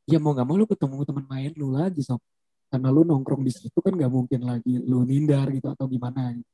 ya 0.06 0.18
mau 0.22 0.32
nggak 0.32 0.46
mau 0.46 0.56
lu 0.56 0.66
ketemu 0.66 1.02
teman 1.02 1.26
main 1.26 1.52
lu 1.58 1.74
lagi 1.74 2.00
sob. 2.06 2.22
Karena 2.70 2.88
lu 2.94 3.02
nongkrong 3.02 3.42
di 3.42 3.50
situ 3.50 3.78
kan 3.82 3.90
nggak 3.90 4.10
mungkin 4.10 4.46
lagi 4.46 4.78
lu 4.78 5.02
nindar 5.02 5.50
gitu 5.50 5.68
atau 5.74 5.90
gimana. 5.90 6.38
Gitu. 6.38 6.50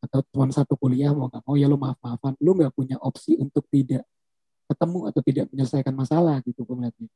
Atau 0.00 0.24
cuma 0.32 0.48
satu 0.54 0.78
kuliah 0.78 1.10
mau 1.10 1.26
nggak 1.26 1.42
mau 1.42 1.58
ya 1.58 1.66
lu 1.66 1.76
maaf-maafan. 1.76 2.38
Lu 2.38 2.54
nggak 2.54 2.72
punya 2.72 2.96
opsi 3.02 3.34
untuk 3.36 3.66
tidak 3.68 4.06
ketemu 4.70 4.98
atau 5.10 5.20
tidak 5.26 5.44
menyelesaikan 5.50 5.94
masalah 5.98 6.38
gitu 6.46 6.62
gue 6.62 6.76
ngeliatnya. 6.78 7.10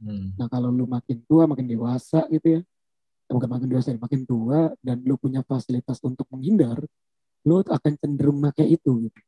Hmm. 0.00 0.32
Nah 0.40 0.48
kalau 0.48 0.72
lu 0.72 0.88
makin 0.88 1.20
tua, 1.28 1.44
makin 1.44 1.68
dewasa 1.68 2.24
gitu 2.32 2.56
ya, 2.56 2.60
bukan 3.28 3.48
makin 3.48 3.68
dewasa, 3.68 3.92
makin 4.00 4.24
tua 4.24 4.72
dan 4.80 5.04
lu 5.04 5.20
punya 5.20 5.44
fasilitas 5.44 6.00
untuk 6.00 6.24
menghindar, 6.32 6.80
lu 7.44 7.60
akan 7.60 7.92
cenderung 8.00 8.40
pakai 8.40 8.72
itu 8.80 9.08
gitu. 9.08 9.20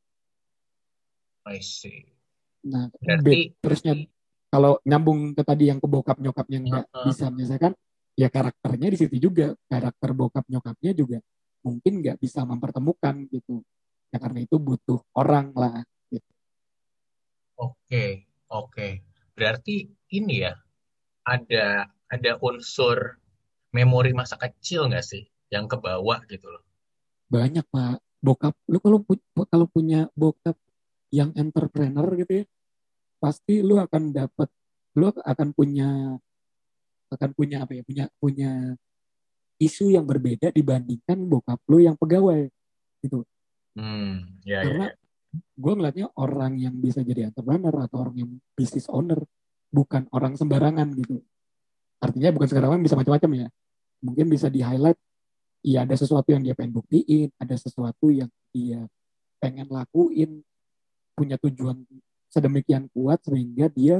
I 1.45 1.61
see. 1.61 2.18
Nah, 2.67 2.91
Berarti... 2.99 3.55
terusnya 3.61 3.93
kalau 4.49 4.81
nyambung 4.83 5.37
ke 5.37 5.43
tadi 5.45 5.69
yang 5.69 5.79
ke 5.79 5.87
bokap 5.87 6.17
nyokapnya 6.19 6.59
nggak 6.59 6.85
uh 6.89 7.05
bisa 7.05 7.29
menyelesaikan, 7.29 7.73
ya 8.17 8.27
karakternya 8.27 8.87
di 8.91 8.97
situ 8.97 9.15
juga 9.21 9.53
karakter 9.69 10.11
bokap 10.11 10.45
nyokapnya 10.49 10.91
juga 10.97 11.17
mungkin 11.63 12.03
nggak 12.03 12.17
bisa 12.19 12.43
mempertemukan 12.43 13.29
gitu. 13.29 13.61
Ya 14.09 14.17
karena 14.17 14.41
itu 14.41 14.57
butuh 14.57 14.99
orang 15.13 15.53
lah. 15.53 15.85
Gitu. 16.09 16.31
Oke, 17.61 17.77
okay, 17.85 18.11
oke. 18.49 18.73
Okay. 18.73 18.91
Berarti 19.37 19.87
ini 20.17 20.43
ya 20.43 20.57
ada 21.23 21.85
ada 22.09 22.31
unsur 22.41 23.21
memori 23.69 24.17
masa 24.17 24.35
kecil 24.35 24.89
nggak 24.89 25.05
sih 25.05 25.23
yang 25.53 25.69
kebawa 25.69 26.25
gitu 26.25 26.49
loh 26.49 26.63
banyak 27.29 27.61
pak 27.69 28.01
bokap 28.19 28.57
lu 28.65 28.81
kalau 28.81 28.99
kalau 29.45 29.67
punya 29.69 30.09
bokap 30.17 30.57
yang 31.09 31.33
entrepreneur 31.33 32.07
gitu 32.17 32.43
ya 32.43 32.45
pasti 33.19 33.59
lu 33.59 33.75
akan 33.81 34.15
dapat 34.15 34.49
lu 34.95 35.11
akan 35.11 35.47
punya 35.51 36.15
akan 37.09 37.29
punya 37.33 37.65
apa 37.65 37.71
ya 37.73 37.83
punya 37.83 38.05
punya 38.21 38.51
isu 39.59 39.91
yang 39.91 40.05
berbeda 40.07 40.53
dibandingkan 40.53 41.25
bokap 41.27 41.59
lu 41.67 41.83
yang 41.83 41.97
pegawai 41.99 42.47
gitu 43.03 43.25
hmm, 43.75 44.43
ya, 44.45 44.63
karena 44.63 44.87
ya, 44.87 44.95
ya. 44.95 45.39
gue 45.57 45.73
ngeliatnya 45.75 46.07
orang 46.15 46.53
yang 46.61 46.75
bisa 46.79 47.03
jadi 47.03 47.33
entrepreneur 47.33 47.73
atau 47.85 47.97
orang 48.07 48.15
yang 48.15 48.31
business 48.55 48.87
owner 48.87 49.19
bukan 49.69 50.09
orang 50.13 50.33
sembarangan 50.35 50.89
gitu. 50.97 51.21
Artinya 52.01 52.33
bukan 52.33 52.47
sembarangan 52.49 52.81
bisa 52.81 52.95
macam-macam 52.97 53.31
ya. 53.45 53.47
Mungkin 54.01 54.25
bisa 54.31 54.47
di 54.49 54.63
highlight, 54.63 54.97
iya 55.61 55.85
ada 55.85 55.95
sesuatu 55.95 56.29
yang 56.31 56.41
dia 56.41 56.55
pengen 56.57 56.73
buktiin, 56.79 57.29
ada 57.37 57.55
sesuatu 57.55 58.09
yang 58.09 58.31
dia 58.55 58.87
pengen 59.39 59.67
lakuin, 59.69 60.41
punya 61.19 61.35
tujuan 61.43 61.83
sedemikian 62.31 62.87
kuat 62.95 63.19
sehingga 63.27 63.67
dia 63.67 63.99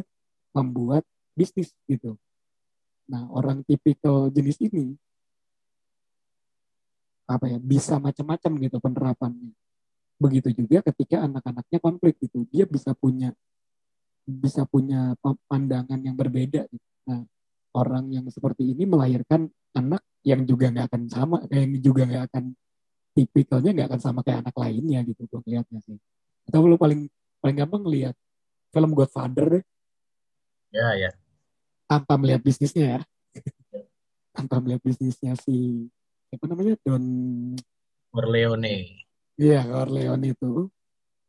membuat 0.56 1.04
bisnis 1.36 1.76
gitu. 1.92 2.16
Nah 3.12 3.28
orang 3.36 3.68
tipikal 3.68 4.32
jenis 4.32 4.64
ini 4.64 4.96
apa 7.30 7.46
ya 7.46 7.60
bisa 7.60 8.00
macam-macam 8.00 8.52
gitu 8.64 8.78
penerapannya. 8.80 9.52
Begitu 10.18 10.50
juga 10.64 10.82
ketika 10.88 11.28
anak-anaknya 11.28 11.78
konflik 11.78 12.18
gitu, 12.18 12.48
dia 12.50 12.66
bisa 12.66 12.98
punya 12.98 13.36
bisa 14.26 14.66
punya 14.66 15.14
pandangan 15.46 16.02
yang 16.02 16.18
berbeda. 16.18 16.66
Gitu. 16.70 16.88
Nah, 17.06 17.22
orang 17.78 18.10
yang 18.10 18.26
seperti 18.34 18.74
ini 18.74 18.90
melahirkan 18.90 19.46
anak 19.78 20.02
yang 20.26 20.44
juga 20.44 20.74
nggak 20.74 20.86
akan 20.90 21.04
sama, 21.06 21.38
yang 21.54 21.72
juga 21.80 22.04
nggak 22.10 22.24
akan 22.34 22.44
tipikalnya 23.14 23.72
nggak 23.78 23.88
akan 23.94 24.02
sama 24.02 24.20
kayak 24.26 24.46
anak 24.46 24.56
lainnya 24.58 25.00
gitu 25.06 25.22
gue 25.30 25.42
lihatnya 25.50 25.80
sih. 25.86 25.98
Atau 26.50 26.66
lu 26.66 26.76
paling 26.82 27.06
paling 27.38 27.58
gampang 27.62 27.86
lihat 27.86 28.18
film 28.74 28.92
Godfather 28.98 29.62
deh. 29.62 29.64
Ya 30.74 30.98
ya. 30.98 31.12
Tanpa 31.86 32.18
melihat 32.18 32.42
bisnisnya 32.42 32.98
ya. 32.98 33.00
Tanpa 34.34 34.58
melihat 34.58 34.82
bisnisnya 34.82 35.38
si 35.38 35.86
apa 36.34 36.46
namanya 36.50 36.74
Don 36.82 37.06
Corleone. 38.10 39.06
Iya 39.38 39.62
Corleone 39.62 40.34
itu 40.34 40.74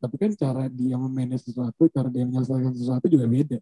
tapi 0.00 0.16
kan 0.16 0.32
cara 0.32 0.64
dia 0.72 0.96
memanage 0.96 1.44
sesuatu 1.44 1.84
cara 1.92 2.08
dia 2.08 2.24
menyelesaikan 2.24 2.72
sesuatu 2.72 3.04
juga 3.06 3.28
beda 3.28 3.58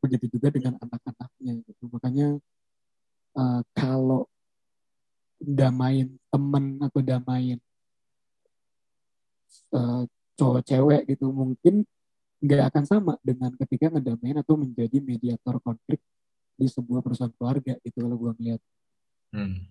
begitu 0.00 0.26
juga 0.34 0.48
dengan 0.48 0.80
anak-anaknya 0.80 1.52
gitu 1.68 1.84
makanya 1.92 2.28
uh, 3.36 3.60
kalau 3.76 4.24
damain 5.36 6.08
temen 6.32 6.64
atau 6.80 7.00
damain 7.04 7.60
uh, 9.76 10.08
cowok 10.42 10.62
cewek 10.66 11.02
gitu 11.06 11.30
mungkin 11.30 11.86
nggak 12.42 12.74
akan 12.74 12.84
sama 12.84 13.14
dengan 13.22 13.54
ketika 13.54 13.94
ngedamain 13.94 14.42
atau 14.42 14.58
menjadi 14.58 14.98
mediator 14.98 15.62
konflik 15.62 16.02
di 16.58 16.66
sebuah 16.66 16.98
perusahaan 16.98 17.30
keluarga 17.38 17.78
itu 17.86 17.94
kalau 17.94 18.18
gue 18.18 18.32
ngeliat. 18.34 18.60
Hmm. 19.32 19.64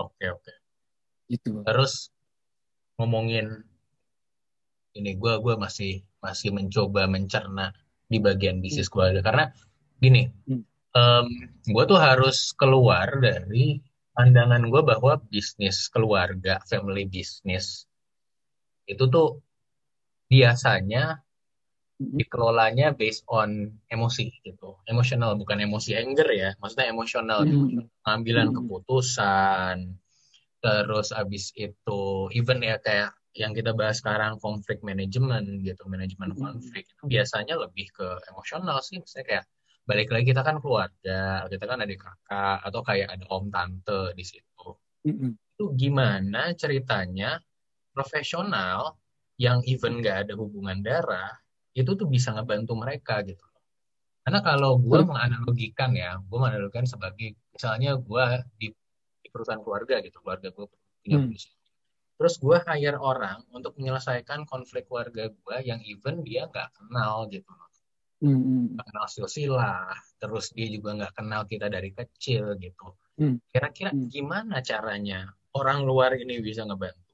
oke 0.00 0.16
okay, 0.16 0.28
oke. 0.32 0.42
Okay. 0.42 0.56
itu 1.36 1.52
terus 1.62 2.10
ngomongin 2.96 3.62
ini 4.96 5.12
gue 5.20 5.34
gue 5.44 5.54
masih 5.60 6.00
masih 6.24 6.50
mencoba 6.56 7.04
mencerna 7.04 7.76
di 8.08 8.16
bagian 8.16 8.64
bisnis 8.64 8.88
keluarga. 8.88 9.20
Karena 9.20 9.44
gini 10.00 10.24
um, 10.96 11.26
gue 11.68 11.84
tuh 11.84 12.00
harus 12.00 12.56
keluar 12.56 13.20
dari 13.20 13.84
pandangan 14.16 14.72
gue 14.72 14.82
bahwa 14.82 15.20
bisnis 15.28 15.92
keluarga 15.92 16.56
family 16.64 17.04
business 17.04 17.84
itu 18.86 19.04
tuh 19.10 19.42
biasanya 20.26 21.26
dikelolanya 21.96 22.92
based 22.92 23.24
on 23.26 23.72
emosi 23.88 24.28
gitu. 24.44 24.76
Emosional 24.84 25.32
bukan 25.40 25.64
emosi 25.64 25.96
anger 25.96 26.28
ya. 26.32 26.50
Maksudnya 26.60 26.92
emosional. 26.92 27.40
Mm. 27.48 27.88
pengambilan 28.04 28.52
mm. 28.52 28.54
keputusan. 28.60 29.76
Terus 30.60 31.08
abis 31.12 31.52
itu 31.56 32.28
even 32.36 32.60
ya 32.60 32.76
kayak 32.80 33.16
yang 33.36 33.52
kita 33.52 33.76
bahas 33.76 34.00
sekarang 34.00 34.40
konflik 34.40 34.80
manajemen 34.80 35.60
gitu 35.60 35.84
manajemen 35.84 36.32
konflik 36.32 36.88
itu 36.88 37.04
biasanya 37.04 37.60
lebih 37.60 37.88
ke 37.92 38.08
emosional 38.32 38.80
sih. 38.84 39.00
Misalnya 39.00 39.26
kayak 39.28 39.44
balik 39.86 40.08
lagi 40.10 40.34
kita 40.34 40.42
kan 40.42 40.58
keluarga 40.58 41.46
kita 41.46 41.64
kan 41.64 41.78
adik 41.80 42.00
kakak 42.02 42.58
atau 42.60 42.80
kayak 42.82 43.08
ada 43.12 43.24
om 43.32 43.48
tante 43.48 44.12
di 44.12 44.24
situ. 44.24 44.68
Itu 45.06 45.72
gimana 45.78 46.52
ceritanya 46.58 47.40
profesional 47.96 49.00
yang 49.40 49.64
even 49.64 50.04
gak 50.04 50.28
ada 50.28 50.36
hubungan 50.36 50.84
darah 50.84 51.32
itu 51.72 51.96
tuh 51.96 52.04
bisa 52.04 52.36
ngebantu 52.36 52.76
mereka 52.76 53.24
gitu 53.24 53.40
karena 54.28 54.44
kalau 54.44 54.76
gue 54.76 55.00
menganalogikan 55.00 55.96
ya 55.96 56.20
gue 56.20 56.36
menganalogikan 56.36 56.84
sebagai 56.84 57.32
misalnya 57.56 57.96
gue 57.96 58.26
di 58.60 58.68
perusahaan 59.32 59.64
keluarga 59.64 60.04
gitu 60.04 60.20
keluarga 60.20 60.52
gue 60.52 60.66
punya 60.68 61.18
hmm. 61.24 61.36
terus 62.20 62.34
gue 62.36 62.58
hire 62.68 63.00
orang 63.00 63.40
untuk 63.56 63.72
menyelesaikan 63.80 64.44
konflik 64.44 64.84
keluarga 64.92 65.32
gue 65.32 65.56
yang 65.64 65.80
even 65.88 66.20
dia 66.20 66.44
nggak 66.52 66.68
kenal 66.76 67.24
gitu 67.32 67.48
Hmm. 68.16 68.72
Nggak 68.72 68.86
kenal 68.88 69.06
silsilah, 69.12 69.92
terus 70.16 70.48
dia 70.56 70.68
juga 70.72 70.96
nggak 70.96 71.12
kenal 71.20 71.44
kita 71.44 71.68
dari 71.68 71.92
kecil 71.92 72.56
gitu. 72.56 72.96
Hmm. 73.20 73.36
Kira-kira 73.52 73.92
Hmm. 73.92 74.08
gimana 74.08 74.64
caranya 74.64 75.28
orang 75.52 75.84
luar 75.84 76.16
ini 76.16 76.40
bisa 76.40 76.64
ngebantu? 76.64 77.05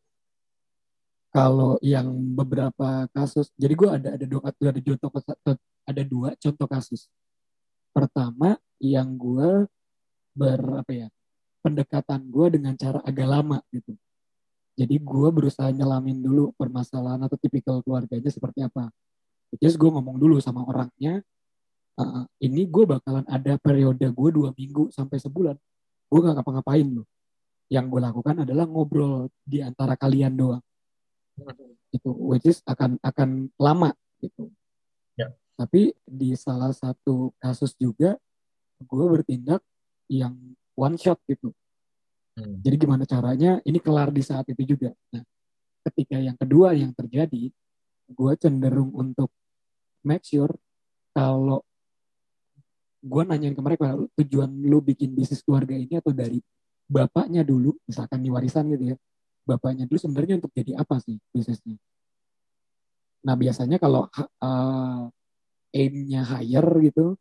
Kalau 1.32 1.80
yang 1.80 2.12
beberapa 2.36 3.08
kasus, 3.08 3.48
jadi 3.56 3.72
gue 3.72 3.88
ada 3.88 4.08
ada 4.20 4.26
dua 4.28 4.52
ada 4.52 4.80
contoh 4.84 5.10
ada 5.88 6.02
dua 6.04 6.28
contoh 6.36 6.68
kasus. 6.68 7.08
Pertama 7.88 8.60
yang 8.76 9.16
gue 9.16 9.64
ber 10.36 10.60
apa 10.84 10.92
ya 10.92 11.08
pendekatan 11.64 12.28
gue 12.28 12.46
dengan 12.58 12.76
cara 12.76 13.00
agak 13.00 13.28
lama 13.28 13.58
gitu. 13.72 13.96
Jadi 14.76 14.96
gue 15.00 15.28
berusaha 15.32 15.68
nyelamin 15.68 16.20
dulu 16.20 16.52
permasalahan 16.56 17.20
atau 17.24 17.36
tipikal 17.40 17.80
keluarganya 17.80 18.28
seperti 18.28 18.64
apa. 18.64 18.92
Terus 19.56 19.76
gue 19.76 19.88
ngomong 19.88 20.16
dulu 20.16 20.40
sama 20.40 20.64
orangnya, 20.64 21.20
uh, 22.00 22.24
ini 22.40 22.64
gue 22.64 22.84
bakalan 22.88 23.24
ada 23.28 23.60
periode 23.60 24.04
gue 24.04 24.30
dua 24.32 24.50
minggu 24.56 24.88
sampai 24.88 25.20
sebulan. 25.20 25.56
Gue 26.08 26.18
gak 26.24 26.40
ngapa-ngapain 26.40 26.88
loh. 26.88 27.08
Yang 27.68 27.84
gue 27.88 28.00
lakukan 28.00 28.36
adalah 28.44 28.64
ngobrol 28.64 29.28
di 29.44 29.60
antara 29.60 29.96
kalian 29.96 30.36
doang. 30.36 30.64
Itu 31.92 32.10
which 32.12 32.46
is 32.48 32.60
akan 32.68 33.00
akan 33.00 33.48
lama 33.56 33.96
gitu. 34.20 34.52
Ya. 35.16 35.32
Tapi 35.56 35.96
di 36.04 36.36
salah 36.36 36.72
satu 36.72 37.32
kasus 37.40 37.76
juga 37.76 38.16
gue 38.82 39.04
bertindak 39.06 39.62
yang 40.10 40.34
one 40.74 40.96
shot 40.98 41.20
gitu. 41.28 41.54
Hmm. 42.36 42.58
Jadi 42.64 42.76
gimana 42.80 43.04
caranya 43.04 43.60
ini 43.64 43.78
kelar 43.78 44.08
di 44.08 44.24
saat 44.24 44.48
itu 44.48 44.76
juga. 44.76 44.90
Nah, 45.12 45.22
ketika 45.90 46.16
yang 46.16 46.36
kedua 46.36 46.72
yang 46.72 46.96
terjadi, 46.96 47.52
gue 48.08 48.32
cenderung 48.40 48.92
untuk 48.96 49.28
make 50.04 50.24
sure 50.24 50.52
kalau 51.12 51.60
gue 53.02 53.22
nanyain 53.26 53.52
ke 53.52 53.62
mereka 53.62 53.98
tujuan 54.14 54.48
lu 54.62 54.78
bikin 54.78 55.12
bisnis 55.12 55.42
keluarga 55.42 55.74
ini 55.74 55.98
atau 55.98 56.14
dari 56.14 56.38
bapaknya 56.86 57.42
dulu, 57.42 57.74
misalkan 57.84 58.22
di 58.22 58.30
warisan 58.30 58.70
gitu 58.70 58.94
ya, 58.94 58.96
bapaknya 59.42 59.84
dulu 59.90 59.98
sebenarnya 59.98 60.38
untuk 60.38 60.52
jadi 60.54 60.78
apa 60.78 60.98
sih 61.02 61.18
bisnisnya? 61.34 61.76
Nah 63.22 63.34
biasanya 63.38 63.78
kalau 63.78 64.10
uh, 64.42 65.06
aim-nya 65.72 66.22
higher 66.26 66.66
gitu, 66.82 67.14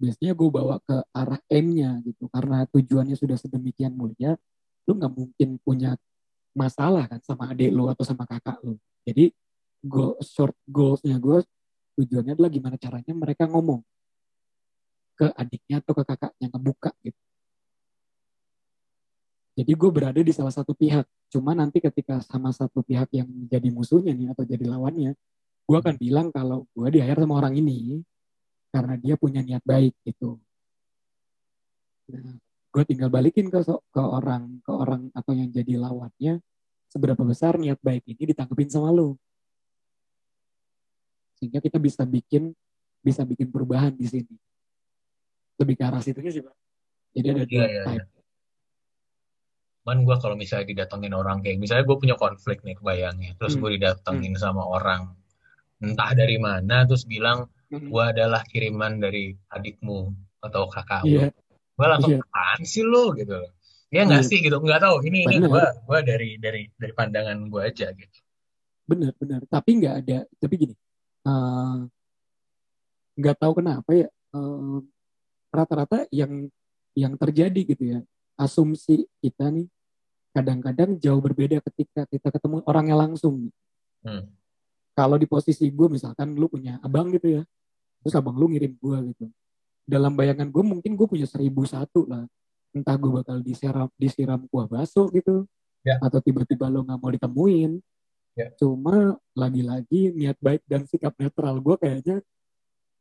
biasanya 0.00 0.32
gue 0.32 0.48
bawa 0.48 0.76
ke 0.84 0.96
arah 1.12 1.40
M-nya 1.48 2.00
gitu. 2.04 2.28
Karena 2.32 2.64
tujuannya 2.68 3.16
sudah 3.16 3.36
sedemikian 3.36 3.92
mulia 3.96 4.36
lu 4.88 4.96
nggak 4.96 5.12
mungkin 5.12 5.48
punya 5.60 5.94
masalah 6.56 7.06
kan 7.06 7.20
sama 7.22 7.52
adik 7.52 7.70
lu 7.70 7.86
atau 7.88 8.02
sama 8.04 8.24
kakak 8.24 8.58
lu. 8.64 8.80
Jadi 9.04 9.32
goal 9.80 10.16
short 10.20 10.56
goalsnya 10.68 11.16
gue 11.16 11.44
tujuannya 12.00 12.36
adalah 12.36 12.50
gimana 12.52 12.76
caranya 12.80 13.12
mereka 13.16 13.44
ngomong 13.48 13.80
ke 15.16 15.28
adiknya 15.36 15.84
atau 15.84 15.92
ke 15.92 16.04
kakaknya 16.04 16.46
ngebuka 16.48 16.90
gitu 17.04 17.20
jadi 19.58 19.72
gue 19.74 19.90
berada 19.90 20.20
di 20.22 20.32
salah 20.34 20.54
satu 20.54 20.72
pihak 20.74 21.06
cuma 21.30 21.54
nanti 21.54 21.82
ketika 21.82 22.22
sama 22.22 22.50
satu 22.54 22.82
pihak 22.82 23.10
yang 23.14 23.26
menjadi 23.26 23.68
musuhnya 23.70 24.14
nih 24.14 24.30
atau 24.34 24.44
jadi 24.46 24.64
lawannya 24.66 25.14
gue 25.70 25.78
akan 25.78 25.94
bilang 26.02 26.34
kalau 26.34 26.66
gue 26.74 26.88
di 26.90 26.98
hire 26.98 27.22
sama 27.22 27.38
orang 27.38 27.54
ini 27.54 28.02
karena 28.74 28.94
dia 28.98 29.14
punya 29.18 29.42
niat 29.42 29.62
baik 29.66 29.94
gitu. 30.06 30.38
Nah, 32.10 32.38
gue 32.74 32.82
tinggal 32.86 33.10
balikin 33.10 33.50
ke 33.50 33.62
ke 33.66 34.02
orang 34.02 34.62
ke 34.62 34.72
orang 34.74 35.10
atau 35.14 35.30
yang 35.30 35.50
jadi 35.50 35.78
lawannya 35.78 36.42
seberapa 36.90 37.22
besar 37.22 37.58
niat 37.58 37.78
baik 37.82 38.02
ini 38.06 38.34
ditangkepin 38.34 38.70
sama 38.70 38.90
lo. 38.90 39.14
Sehingga 41.38 41.62
kita 41.62 41.78
bisa 41.78 42.02
bikin 42.02 42.50
bisa 42.98 43.22
bikin 43.26 43.50
perubahan 43.50 43.94
di 43.94 44.06
sini. 44.06 44.34
Lebih 45.54 45.74
ke 45.78 45.84
arah 45.86 46.02
situnya 46.02 46.34
sih, 46.34 46.42
Pak. 46.42 46.56
Jadi 47.14 47.26
ada 47.30 47.44
dua 47.46 47.64
iya, 47.66 47.82
type. 47.86 47.94
Iya. 47.94 48.19
Man 49.80 50.04
gue 50.04 50.16
kalau 50.16 50.36
misalnya 50.36 50.68
didatengin 50.68 51.16
orang 51.16 51.40
kayak 51.40 51.56
misalnya 51.56 51.88
gue 51.88 51.96
punya 51.96 52.16
konflik 52.16 52.60
nih 52.60 52.76
kebayangnya, 52.76 53.32
terus 53.40 53.56
Hmm. 53.56 53.64
gue 53.64 53.70
didatengin 53.80 54.34
sama 54.36 54.60
orang 54.62 55.16
entah 55.80 56.12
dari 56.12 56.36
mana, 56.36 56.84
terus 56.84 57.04
bilang 57.04 57.48
Hmm. 57.72 57.88
gue 57.88 58.04
adalah 58.04 58.44
kiriman 58.44 58.98
dari 58.98 59.32
adikmu 59.48 60.12
atau 60.40 60.66
kakak 60.66 61.06
Iya. 61.06 61.30
gue 61.76 61.86
langsung 61.86 62.18
apaan 62.18 62.60
sih 62.60 62.82
lo 62.82 63.14
gitu 63.14 63.40
loh 63.40 63.52
ya 63.88 64.04
nggak 64.04 64.20
Iya. 64.20 64.28
sih 64.28 64.38
gitu 64.42 64.58
nggak 64.58 64.82
tahu 64.82 65.00
ini 65.06 65.24
ini 65.24 65.36
Bener. 65.38 65.48
gue 65.48 65.64
gue 65.86 65.98
dari 66.04 66.30
dari 66.36 66.62
dari 66.74 66.92
pandangan 66.92 67.38
gue 67.46 67.62
aja 67.62 67.88
gitu 67.94 68.18
Benar, 68.84 69.14
benar. 69.16 69.40
Tapi 69.46 69.70
nggak 69.78 69.94
ada. 70.02 70.18
Tapi 70.34 70.54
gini, 70.58 70.74
eh, 71.22 71.76
nggak 73.14 73.36
tahu 73.38 73.52
kenapa 73.62 73.90
ya. 73.94 74.08
eh, 74.10 74.78
rata-rata 75.50 76.06
yang 76.10 76.46
yang 76.94 77.14
terjadi 77.14 77.60
gitu 77.66 77.82
ya, 77.86 77.98
asumsi 78.40 79.04
kita 79.20 79.52
nih 79.52 79.68
kadang-kadang 80.32 80.96
jauh 80.96 81.20
berbeda 81.20 81.60
ketika 81.70 82.08
kita 82.08 82.28
ketemu 82.32 82.64
orangnya 82.64 82.96
langsung. 82.96 83.52
hmm. 84.06 84.24
Kalau 84.96 85.16
di 85.16 85.24
posisi 85.28 85.68
gue 85.70 85.88
misalkan 85.88 86.34
lu 86.36 86.48
punya 86.48 86.80
abang 86.82 87.08
gitu 87.12 87.40
ya, 87.40 87.42
terus 88.02 88.14
abang 88.16 88.36
lu 88.36 88.48
ngirim 88.50 88.74
gue 88.76 88.98
gitu. 89.14 89.26
Dalam 89.84 90.12
bayangan 90.12 90.48
gue 90.50 90.64
mungkin 90.64 90.92
gue 90.96 91.06
punya 91.08 91.24
seribu 91.28 91.64
satu 91.64 92.04
lah. 92.08 92.24
Entah 92.70 92.94
gue 92.94 93.10
bakal 93.10 93.42
disiram 93.42 93.88
disiram 93.96 94.44
kuah 94.50 94.66
bakso 94.68 95.08
gitu, 95.10 95.46
Ya. 95.80 95.96
atau 95.96 96.20
tiba-tiba 96.20 96.68
lo 96.68 96.84
nggak 96.84 96.98
mau 97.00 97.08
ditemuin. 97.08 97.80
Ya. 98.36 98.52
Cuma 98.60 99.16
lagi-lagi 99.32 100.12
niat 100.12 100.36
baik 100.38 100.62
dan 100.68 100.84
sikap 100.84 101.16
netral 101.16 101.58
gue 101.58 101.76
kayaknya 101.80 102.16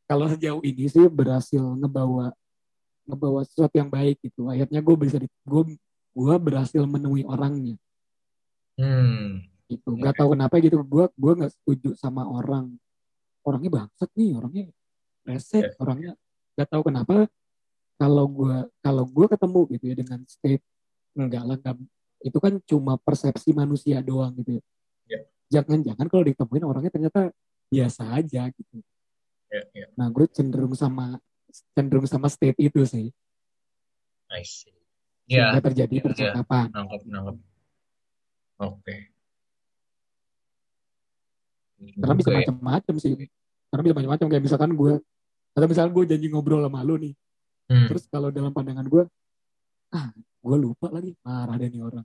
kalau 0.09 0.25
sejauh 0.25 0.63
ini 0.65 0.89
sih 0.89 1.05
berhasil 1.05 1.61
ngebawa 1.61 2.33
ngebawa 3.09 3.41
sesuatu 3.41 3.73
yang 3.73 3.89
baik 3.89 4.21
gitu. 4.21 4.45
Akhirnya 4.45 4.79
gue 4.79 4.95
bisa 4.95 5.17
gue 5.17 5.63
gue 6.13 6.35
berhasil 6.37 6.81
menemui 6.85 7.25
orangnya 7.25 7.75
Hmm. 8.79 9.43
gitu. 9.67 9.97
Gak 9.99 10.15
tahu 10.15 10.37
kenapa 10.37 10.55
gitu. 10.61 10.79
Gue 10.85 11.09
gue 11.11 11.33
nggak 11.35 11.51
setuju 11.51 11.89
sama 11.97 12.23
orang 12.23 12.77
orangnya 13.43 13.71
bangsat 13.83 14.09
nih, 14.15 14.31
orangnya 14.37 14.63
resek, 15.25 15.63
Ya. 15.65 15.75
orangnya 15.81 16.11
gak 16.55 16.69
tahu 16.69 16.87
kenapa 16.87 17.27
kalau 17.95 18.25
gue 18.27 18.55
kalau 18.79 19.03
gue 19.03 19.25
ketemu 19.27 19.59
gitu 19.75 19.85
ya 19.85 19.95
dengan 19.97 20.19
state 20.23 20.63
enggak 21.11 21.43
lah 21.43 21.57
nggak- 21.57 21.91
itu 22.19 22.37
kan 22.39 22.53
cuma 22.63 22.93
persepsi 22.95 23.51
manusia 23.51 23.99
doang 23.99 24.31
gitu 24.39 24.59
ya. 24.59 24.63
Ya. 25.07 25.19
Jangan-jangan 25.59 26.07
kalau 26.07 26.23
ditemuin 26.23 26.63
orangnya 26.63 26.91
ternyata 26.91 27.21
biasa 27.67 28.15
aja 28.15 28.47
gitu. 28.49 28.79
ya 29.49 29.65
ya 29.73 29.87
Nah 29.97 30.07
gue 30.07 30.29
cenderung 30.29 30.77
sama 30.77 31.17
cenderung 31.73 32.05
sama 32.05 32.29
state 32.29 32.57
itu 32.57 32.81
sih. 32.85 33.09
I 34.29 34.45
see 34.45 34.73
ya 35.29 35.53
Sehingga 35.53 35.61
terjadi 35.69 35.93
ya, 35.93 36.03
percakapan. 36.09 36.65
nangkep 36.73 37.01
nangkep 37.05 37.35
oke 38.59 38.95
Karena 41.79 42.13
bisa 42.17 42.29
ya. 42.33 42.37
macam-macam 42.43 42.95
sih. 42.99 43.13
Karena 43.71 43.81
bisa 43.85 43.95
macam-macam 43.95 44.27
kayak 44.27 44.43
misalkan 44.43 44.71
gue 44.75 44.93
atau 45.55 45.67
misalkan 45.69 45.91
gue 45.95 46.03
janji 46.11 46.27
ngobrol 46.27 46.59
sama 46.67 46.83
lu 46.83 46.99
nih. 46.99 47.13
Hmm. 47.71 47.87
Terus 47.87 48.03
kalau 48.11 48.33
dalam 48.35 48.51
pandangan 48.51 48.83
gue, 48.83 49.03
ah 49.95 50.11
gue 50.17 50.57
lupa 50.59 50.91
lagi 50.91 51.15
marah 51.23 51.55
deh 51.55 51.69
nih 51.71 51.79
orang. 51.79 52.03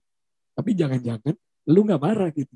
Tapi 0.55 0.71
jangan-jangan 0.79 1.35
lu 1.67 1.81
nggak 1.91 1.99
marah 2.03 2.31
gitu. 2.31 2.55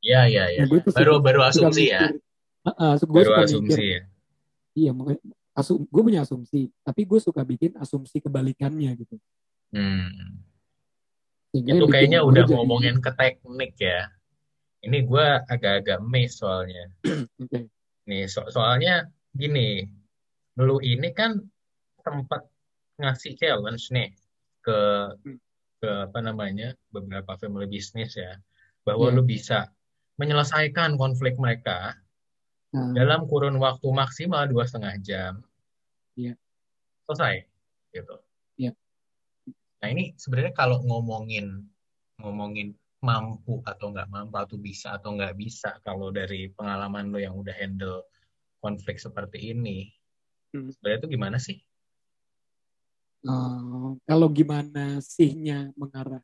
ya 0.00 0.24
ya 0.24 0.48
ya 0.52 0.64
Nah, 0.64 0.72
gue 0.72 0.80
tuh 0.88 0.92
baru 0.96 1.20
baru 1.20 1.40
asumsi 1.52 1.92
ya 1.92 2.08
mikir. 2.08 2.22
Ah, 2.64 2.96
gue 2.96 3.08
baru 3.12 3.32
asumsi 3.44 3.60
mikir. 3.76 3.78
ya 3.84 4.02
Iya, 4.74 4.90
makanya 4.96 5.20
asum, 5.54 5.86
gue 5.86 6.02
punya 6.02 6.22
asumsi. 6.22 6.68
Tapi 6.82 7.06
gue 7.06 7.18
suka 7.18 7.42
bikin 7.42 7.74
asumsi 7.78 8.18
kebalikannya 8.18 8.90
gitu. 8.98 9.16
hmm. 9.70 10.42
Sehingga 11.50 11.72
itu 11.78 11.86
kayaknya 11.86 12.20
udah 12.20 12.42
jadi- 12.42 12.54
ngomongin 12.58 12.96
ke 12.98 13.10
teknik 13.14 13.78
ya 13.78 14.10
ini 14.82 15.00
gue 15.00 15.26
agak-agak 15.48 16.02
miss 16.04 16.42
soalnya 16.42 16.90
Oke. 17.42 17.70
Nih, 18.04 18.28
so- 18.28 18.44
soalnya 18.52 19.08
gini, 19.32 19.80
lu 20.60 20.76
ini 20.84 21.08
kan 21.16 21.40
sempat 22.04 22.44
ngasih 23.00 23.32
challenge 23.34 23.88
nih 23.88 24.12
ke 24.60 24.78
Hmm. 25.24 25.38
ke 25.80 25.88
apa 26.08 26.20
namanya 26.20 26.72
beberapa 26.90 27.32
family 27.36 27.64
business 27.64 28.16
ya, 28.16 28.36
bahwa 28.84 29.08
Iya. 29.08 29.14
lu 29.16 29.22
bisa 29.24 29.58
menyelesaikan 30.16 30.96
konflik 30.96 31.36
mereka 31.36 31.96
Nah, 32.74 32.90
dalam 32.90 33.30
kurun 33.30 33.54
waktu 33.62 33.86
maksimal 33.86 34.50
dua 34.50 34.66
setengah 34.66 34.98
jam. 34.98 35.38
Iya. 36.18 36.34
Selesai, 37.06 37.46
gitu. 37.94 38.16
Iya. 38.58 38.72
Nah 39.78 39.88
ini 39.94 40.18
sebenarnya 40.18 40.50
kalau 40.56 40.82
ngomongin 40.82 41.62
ngomongin 42.18 42.74
mampu 43.04 43.60
atau 43.62 43.92
nggak 43.92 44.08
mampu 44.10 44.34
atau 44.40 44.56
bisa 44.56 44.96
atau 44.96 45.14
nggak 45.14 45.36
bisa 45.36 45.76
kalau 45.84 46.08
dari 46.08 46.48
pengalaman 46.50 47.12
lo 47.12 47.20
yang 47.20 47.36
udah 47.36 47.52
handle 47.52 48.08
konflik 48.58 48.96
seperti 48.98 49.52
ini 49.52 49.92
Hmm. 50.54 50.70
sebenarnya 50.70 50.98
itu 51.02 51.08
gimana 51.18 51.36
sih? 51.42 51.58
eh, 53.26 53.90
kalau 54.06 54.28
gimana 54.30 55.02
sihnya 55.02 55.74
mengarah 55.74 56.22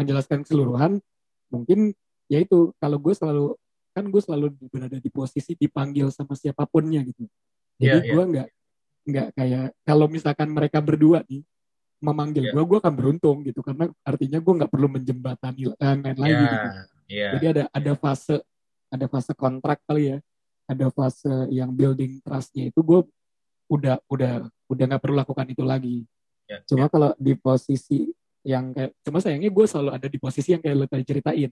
menjelaskan 0.00 0.40
keseluruhan, 0.40 1.04
mungkin 1.52 1.92
ya 2.32 2.40
itu 2.40 2.72
kalau 2.80 2.96
gue 2.96 3.12
selalu 3.12 3.52
kan 3.96 4.04
gue 4.12 4.20
selalu 4.20 4.52
berada 4.68 5.00
di 5.00 5.08
posisi 5.08 5.56
dipanggil 5.56 6.12
sama 6.12 6.36
siapapunnya 6.36 7.00
gitu. 7.00 7.24
Jadi 7.80 8.04
Iya, 8.04 8.12
gue 8.12 8.24
nggak 8.28 8.48
nggak 9.06 9.28
kayak 9.32 9.66
kalau 9.88 10.06
misalkan 10.12 10.52
mereka 10.52 10.84
berdua 10.84 11.24
nih 11.24 11.40
memanggil 12.04 12.44
Iya. 12.44 12.52
gue 12.52 12.62
gue 12.68 12.78
akan 12.84 12.92
beruntung 12.92 13.40
gitu. 13.48 13.64
Karena 13.64 13.88
artinya 14.04 14.36
gue 14.36 14.52
nggak 14.60 14.68
perlu 14.68 14.88
menjembatani 14.92 15.72
yang 15.72 16.00
lain 16.04 16.12
iya, 16.12 16.20
lagi 16.20 16.44
gitu. 16.44 16.68
iya. 17.08 17.28
jadi 17.40 17.46
ada 17.56 17.62
ada 17.72 17.92
fase 17.96 18.36
ada 18.92 19.06
fase 19.08 19.32
kontrak 19.32 19.80
kali 19.88 20.12
ya. 20.12 20.18
Ada 20.68 20.92
fase 20.92 21.32
yang 21.48 21.72
building 21.72 22.20
trustnya 22.20 22.68
itu 22.68 22.80
gue 22.84 23.00
udah 23.72 23.96
udah 24.12 24.44
udah 24.68 24.84
nggak 24.92 25.00
perlu 25.00 25.16
lakukan 25.16 25.46
itu 25.48 25.64
lagi. 25.64 26.04
Iya, 26.44 26.60
cuma 26.68 26.92
kalau 26.92 27.16
di 27.16 27.32
posisi 27.32 28.12
yang 28.44 28.76
kayak 28.76 28.92
cuma 29.02 29.18
sayangnya 29.24 29.48
gue 29.50 29.64
selalu 29.66 29.90
ada 29.96 30.06
di 30.06 30.18
posisi 30.20 30.52
yang 30.52 30.60
kayak 30.60 30.76
lo 30.76 30.84
tadi 30.84 31.02
ceritain. 31.08 31.50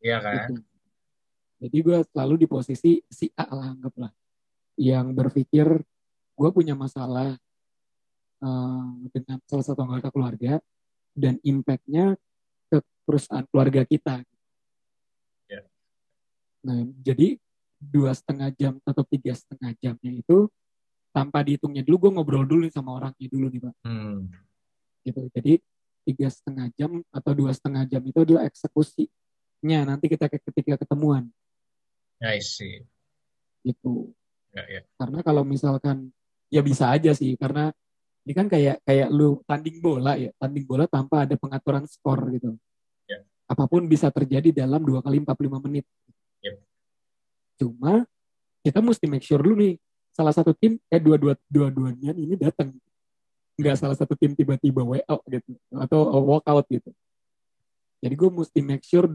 Iya 0.00 0.16
kan? 0.22 0.32
gitu. 0.34 0.52
Jadi 1.58 1.76
gue 1.82 1.98
selalu 2.14 2.34
di 2.42 2.46
posisi 2.46 3.02
si 3.10 3.26
A 3.34 3.46
lah 3.50 3.74
anggaplah 3.74 4.12
yang 4.78 5.10
berpikir 5.10 5.66
gue 6.38 6.50
punya 6.54 6.78
masalah 6.78 7.34
eh, 8.42 8.86
dengan 9.10 9.42
salah 9.50 9.64
satu 9.66 9.82
anggota 9.82 10.14
keluarga 10.14 10.62
dan 11.18 11.42
impactnya 11.42 12.14
ke 12.70 12.78
perusahaan 13.02 13.42
keluarga 13.50 13.82
kita. 13.82 14.22
Ya. 15.50 15.66
Nah, 16.62 16.86
jadi 17.02 17.42
dua 17.78 18.14
setengah 18.14 18.50
jam 18.54 18.78
atau 18.82 19.02
tiga 19.06 19.34
setengah 19.34 19.74
jamnya 19.78 20.12
itu 20.18 20.50
tanpa 21.14 21.42
dihitungnya 21.46 21.82
dulu 21.86 22.06
gue 22.06 22.10
ngobrol 22.18 22.44
dulu 22.44 22.66
nih 22.66 22.74
sama 22.74 22.94
orangnya 22.94 23.26
dulu 23.30 23.46
nih 23.48 23.60
pak 23.62 23.74
Hmm. 23.86 24.28
gitu 25.06 25.20
jadi 25.30 25.62
tiga 26.04 26.28
setengah 26.28 26.66
jam 26.74 26.90
atau 27.14 27.32
dua 27.32 27.54
setengah 27.54 27.86
jam 27.86 28.02
itu 28.02 28.18
adalah 28.18 28.44
eksekusinya 28.50 29.80
nanti 29.88 30.10
kita 30.10 30.26
ketika 30.26 30.74
ketemuan 30.84 31.30
I 32.22 32.38
see. 32.42 32.82
gitu 33.62 34.10
Ya, 34.48 34.64
ya. 34.64 34.80
karena 34.96 35.20
kalau 35.20 35.44
misalkan 35.44 36.08
ya 36.48 36.64
bisa 36.64 36.88
aja 36.88 37.12
sih 37.12 37.36
karena 37.36 37.68
ini 38.24 38.32
kan 38.32 38.48
kayak 38.48 38.80
kayak 38.82 39.12
lu 39.12 39.44
tanding 39.44 39.76
bola 39.78 40.16
ya 40.16 40.32
tanding 40.40 40.64
bola 40.64 40.88
tanpa 40.88 41.28
ada 41.28 41.36
pengaturan 41.36 41.84
skor 41.84 42.32
gitu 42.32 42.56
Ya. 43.06 43.20
apa 43.44 43.64
pun 43.68 43.84
bisa 43.84 44.08
terjadi 44.08 44.64
dalam 44.64 44.80
dua 44.82 45.04
kali 45.04 45.20
45 45.20 45.60
menit 45.68 45.84
Yep. 46.42 46.56
cuma 47.60 48.08
kita 48.64 48.80
mesti 48.80 49.04
make 49.06 49.22
sure 49.22 49.38
dulu 49.38 49.60
nih 49.60 49.74
salah 50.16 50.32
satu 50.34 50.50
tim 50.56 50.80
eh 50.90 50.98
dua 50.98 51.20
dua 51.20 51.36
dua 51.46 51.68
duanya 51.70 52.10
ini 52.16 52.34
datang 52.34 52.72
nggak 53.58 53.76
salah 53.78 53.94
satu 53.94 54.16
tim 54.16 54.32
tiba-tiba 54.34 54.80
out 55.06 55.22
gitu 55.28 55.54
atau 55.76 56.08
walk 56.24 56.46
out 56.48 56.66
gitu 56.72 56.88
jadi 58.00 58.14
gue 58.16 58.30
mesti 58.32 58.58
make 58.64 58.82
sure 58.86 59.12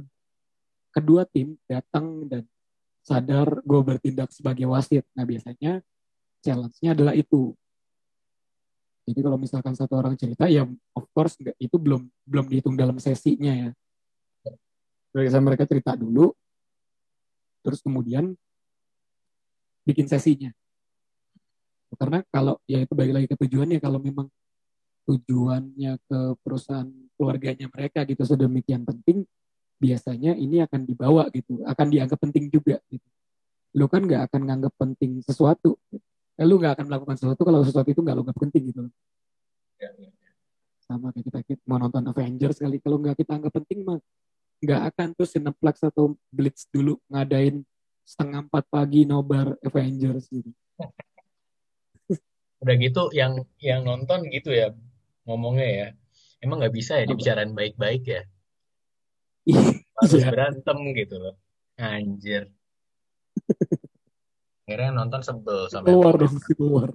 kedua 0.93 1.25
tim 1.25 1.57
datang 1.65 2.27
dan 2.29 2.43
sadar 3.03 3.59
gue 3.61 3.81
bertindak 3.83 4.31
sebagai 4.31 4.65
wasit. 4.71 5.03
Nah 5.13 5.27
biasanya 5.27 5.83
challenge-nya 6.39 6.95
adalah 6.95 7.13
itu. 7.13 7.51
Jadi 9.03 9.19
kalau 9.19 9.35
misalkan 9.35 9.75
satu 9.75 9.99
orang 9.99 10.15
cerita 10.15 10.47
ya 10.47 10.63
of 10.95 11.05
course 11.11 11.35
nggak 11.35 11.59
itu 11.59 11.75
belum 11.75 12.07
belum 12.23 12.45
dihitung 12.47 12.79
dalam 12.79 12.95
sesinya 13.03 13.51
ya. 13.51 13.69
Biasanya 15.13 15.45
mereka 15.45 15.69
cerita 15.69 15.93
dulu, 15.93 16.33
terus 17.61 17.83
kemudian 17.83 18.33
bikin 19.85 20.09
sesinya. 20.09 20.49
Karena 21.93 22.25
kalau 22.33 22.57
ya 22.65 22.81
itu 22.81 22.97
balik 22.97 23.13
lagi 23.21 23.27
ke 23.29 23.37
tujuannya 23.37 23.77
kalau 23.77 24.01
memang 24.01 24.25
tujuannya 25.05 25.99
ke 26.09 26.19
perusahaan 26.41 26.89
keluarganya 27.19 27.67
mereka 27.69 28.07
gitu 28.07 28.23
sedemikian 28.23 28.87
penting 28.87 29.27
biasanya 29.83 30.31
ini 30.39 30.63
akan 30.63 30.87
dibawa 30.87 31.27
gitu, 31.35 31.59
akan 31.67 31.87
dianggap 31.91 32.19
penting 32.23 32.47
juga 32.47 32.79
gitu. 32.87 33.03
Lu 33.75 33.91
kan 33.91 34.07
nggak 34.07 34.31
akan 34.31 34.41
nganggap 34.47 34.73
penting 34.79 35.19
sesuatu. 35.19 35.75
Eh, 36.39 36.45
lu 36.47 36.55
nggak 36.55 36.79
akan 36.79 36.85
melakukan 36.87 37.15
sesuatu 37.19 37.41
kalau 37.43 37.59
sesuatu 37.67 37.89
itu 37.91 37.99
nggak 37.99 38.15
lu 38.15 38.23
nggak 38.23 38.39
penting 38.39 38.63
gitu. 38.71 38.81
Ya, 39.83 39.91
ya. 39.99 40.09
Sama 40.87 41.11
kayak 41.11 41.25
kita, 41.27 41.39
kita 41.43 41.61
mau 41.67 41.75
nonton 41.83 42.07
Avengers 42.07 42.63
kali 42.63 42.79
kalau 42.79 43.03
nggak 43.03 43.19
kita 43.19 43.31
anggap 43.35 43.53
penting 43.59 43.83
mah 43.83 43.99
nggak 44.63 44.81
akan 44.95 45.07
tuh 45.19 45.27
Cineplex 45.27 45.75
atau 45.83 46.15
Blitz 46.31 46.71
dulu 46.71 46.95
ngadain 47.11 47.59
setengah 48.07 48.47
empat 48.47 48.63
pagi 48.71 49.03
nobar 49.03 49.59
Avengers 49.59 50.31
gitu. 50.31 50.47
Udah 52.63 52.75
gitu 52.79 53.11
yang 53.11 53.43
yang 53.59 53.83
nonton 53.83 54.31
gitu 54.31 54.55
ya 54.55 54.71
ngomongnya 55.27 55.67
ya. 55.67 55.87
Emang 56.39 56.63
nggak 56.63 56.75
bisa 56.75 56.99
ya 56.99 57.05
dibicarain 57.07 57.51
baik-baik 57.51 58.03
ya. 58.07 58.23
Harus 59.45 60.11
Iya. 60.15 60.29
berantem 60.31 60.77
gitu 60.95 61.15
loh. 61.19 61.35
Anjir. 61.75 62.47
Akhirnya 64.63 64.95
nonton 64.95 65.21
sebel 65.21 65.67
sampai 65.67 65.91
keluar 65.91 66.13
dong 66.15 66.35
keluar. 66.55 66.89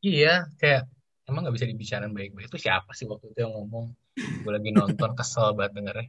Iya, 0.00 0.48
kayak 0.56 0.88
emang 1.28 1.44
nggak 1.44 1.56
bisa 1.60 1.66
dibicarain 1.68 2.14
baik-baik. 2.14 2.48
Itu 2.48 2.56
siapa 2.56 2.96
sih 2.96 3.04
waktu 3.04 3.34
itu 3.34 3.38
yang 3.44 3.52
ngomong? 3.52 3.92
Gue 4.16 4.52
lagi 4.54 4.70
nonton 4.72 5.12
kesel 5.12 5.52
banget 5.52 5.76
dengernya. 5.76 6.08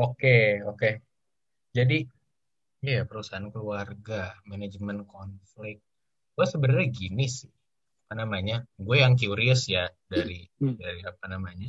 Oke, 0.00 0.64
oke. 0.64 0.90
Jadi, 1.76 2.08
iya 2.80 3.04
perusahaan 3.04 3.52
keluarga, 3.52 4.32
manajemen 4.48 5.04
konflik. 5.04 5.84
Gue 6.32 6.46
sebenarnya 6.48 6.88
gini 6.88 7.28
sih, 7.28 7.52
apa 8.08 8.24
namanya? 8.24 8.64
Gue 8.80 9.04
yang 9.04 9.12
curious 9.12 9.68
ya 9.68 9.92
dari 10.08 10.48
Hmm. 10.56 10.80
dari 10.80 11.04
apa 11.04 11.24
namanya? 11.28 11.68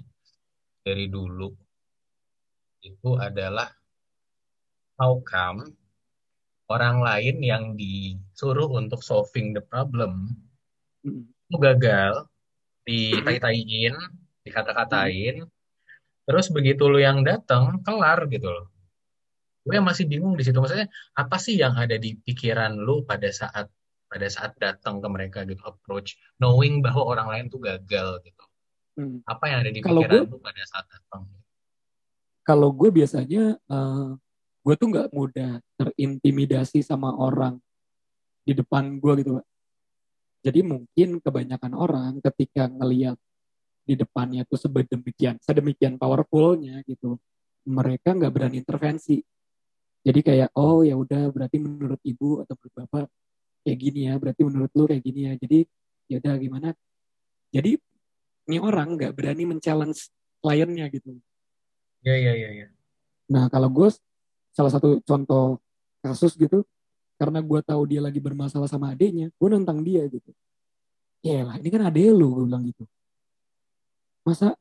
Dari 0.80 1.12
dulu 1.12 1.52
itu 2.88 3.10
adalah 3.19 3.67
how 4.95 5.19
come 5.28 5.76
orang 6.67 7.00
lain 7.04 7.38
yang 7.43 7.63
disuruh 7.76 8.67
untuk 8.71 9.04
solving 9.04 9.52
the 9.52 9.63
problem 9.63 10.36
Mm. 11.08 11.23
itu 11.30 11.58
gagal 11.62 12.13
ditai-taiin, 12.88 13.95
dikata-katain, 14.47 15.43
terus 16.23 16.47
begitu 16.52 16.88
lu 16.88 17.00
yang 17.00 17.23
datang 17.23 17.84
kelar 17.84 18.28
gitu 18.32 18.47
loh. 18.47 18.67
Gue 19.67 19.84
masih 19.84 20.08
bingung 20.08 20.39
di 20.39 20.47
situ 20.47 20.56
maksudnya 20.63 20.88
apa 21.12 21.36
sih 21.36 21.60
yang 21.60 21.76
ada 21.76 22.00
di 22.00 22.15
pikiran 22.15 22.80
lu 22.80 23.04
pada 23.04 23.28
saat 23.28 23.67
pada 24.08 24.28
saat 24.32 24.56
datang 24.56 25.04
ke 25.04 25.08
mereka 25.12 25.43
gitu 25.43 25.60
approach 25.67 26.15
knowing 26.39 26.80
bahwa 26.80 27.04
orang 27.04 27.28
lain 27.28 27.45
tuh 27.52 27.60
gagal 27.60 28.23
gitu. 28.23 28.43
Mm. 29.00 29.19
Apa 29.28 29.43
yang 29.52 29.60
ada 29.67 29.71
di 29.71 29.80
Kalau 29.84 30.04
pikiran 30.04 30.32
lu 30.32 30.39
pada 30.39 30.63
saat 30.63 30.86
datang? 30.88 31.28
Kalau 32.47 32.71
gue 32.71 32.88
biasanya 32.88 33.60
eh, 33.60 34.10
gue 34.63 34.73
tuh 34.79 34.88
nggak 34.88 35.12
mudah 35.12 35.60
terintimidasi 35.75 36.79
sama 36.79 37.12
orang 37.12 37.60
di 38.47 38.55
depan 38.55 38.95
gue 39.03 39.13
gitu 39.19 39.31
pak 39.36 39.45
jadi 40.47 40.63
mungkin 40.63 41.19
kebanyakan 41.19 41.73
orang 41.75 42.23
ketika 42.23 42.71
ngelihat 42.71 43.19
di 43.83 43.99
depannya 43.99 44.47
tuh 44.47 44.55
sedemikian 44.55 45.36
sedemikian 45.43 45.99
powerfulnya 45.99 46.79
gitu 46.88 47.19
mereka 47.67 48.15
nggak 48.15 48.31
berani 48.31 48.63
intervensi. 48.63 49.19
Jadi 50.07 50.19
kayak 50.23 50.55
oh 50.55 50.88
ya 50.88 50.95
udah 50.95 51.27
berarti 51.36 51.60
menurut 51.60 51.99
ibu 52.07 52.39
atau 52.39 52.55
menurut 52.55 52.73
bapak 52.79 53.05
kayak 53.67 53.77
gini 53.83 53.99
ya 54.07 54.15
berarti 54.15 54.41
menurut 54.47 54.71
lu 54.71 54.88
kayak 54.88 55.03
gini 55.03 55.19
ya 55.27 55.33
jadi 55.36 55.60
ya 56.07 56.15
udah 56.23 56.33
gimana? 56.39 56.69
Jadi 57.51 57.71
ini 58.47 58.57
orang 58.63 58.95
nggak 58.95 59.12
berani 59.12 59.43
men-challenge 59.43 60.07
kliennya 60.39 60.88
gitu 60.95 61.19
Ya 62.07 62.15
ya 62.15 62.33
ya 62.39 62.49
ya. 62.63 62.67
Nah, 63.27 63.51
kalau 63.51 63.67
gue 63.67 63.91
salah 64.55 64.71
satu 64.71 65.03
contoh 65.03 65.59
kasus 65.99 66.39
gitu, 66.39 66.63
karena 67.19 67.43
gue 67.43 67.59
tahu 67.59 67.83
dia 67.83 67.99
lagi 67.99 68.23
bermasalah 68.23 68.71
sama 68.71 68.95
adiknya, 68.95 69.27
gue 69.35 69.49
nentang 69.51 69.83
dia 69.83 70.07
gitu. 70.07 70.31
Ya 71.19 71.43
lah, 71.43 71.59
ini 71.59 71.67
kan 71.67 71.83
adek 71.83 72.15
lu, 72.15 72.31
gue 72.31 72.43
bilang 72.47 72.63
gitu. 72.63 72.87
Masa 74.23 74.55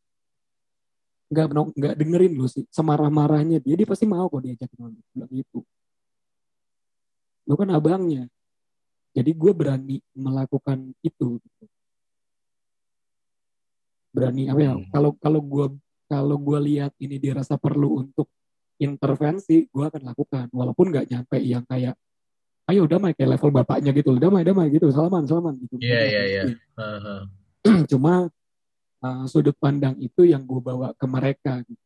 nggak 1.31 1.47
nggak 1.79 1.95
dengerin 1.95 2.35
lu 2.35 2.51
sih, 2.51 2.67
semarah-marahnya 2.75 3.63
dia, 3.63 3.79
dia 3.79 3.87
pasti 3.87 4.07
mau 4.11 4.27
kok 4.27 4.43
diajak 4.43 4.71
ngobrol, 4.75 4.99
Gua 4.99 5.07
bilang 5.15 5.31
gitu. 5.31 5.59
Lu 7.47 7.55
kan 7.55 7.71
abangnya, 7.71 8.27
jadi 9.15 9.31
gue 9.31 9.53
berani 9.55 10.03
melakukan 10.19 10.91
itu. 11.07 11.39
Gitu. 11.39 11.65
Berani 14.11 14.51
apa 14.51 14.61
ya? 14.61 14.73
Hmm. 14.75 14.91
Kalau 14.91 15.11
kalau 15.23 15.41
gue 15.45 15.67
kalau 16.07 16.39
gue 16.39 16.59
lihat 16.73 16.95
ini 17.03 17.19
dirasa 17.19 17.59
perlu 17.59 18.03
untuk 18.03 18.31
intervensi, 18.79 19.67
gue 19.69 19.85
akan 19.85 20.03
lakukan. 20.07 20.47
Walaupun 20.55 20.95
nggak 20.95 21.07
nyampe 21.11 21.37
yang 21.43 21.65
kayak, 21.67 21.95
ayo 22.71 22.87
damai 22.87 23.15
kayak 23.15 23.39
level 23.39 23.51
bapaknya 23.53 23.91
gitu, 23.95 24.17
damai 24.19 24.43
damai 24.47 24.71
gitu, 24.71 24.91
salaman 24.91 25.27
salaman 25.27 25.55
gitu. 25.61 25.79
Iya 25.81 26.01
iya 26.07 26.23
iya. 26.27 26.43
Cuma 27.91 28.31
uh, 29.03 29.25
sudut 29.27 29.55
pandang 29.59 29.99
itu 29.99 30.27
yang 30.27 30.47
gue 30.47 30.61
bawa 30.63 30.95
ke 30.95 31.07
mereka. 31.09 31.63
Gitu. 31.67 31.85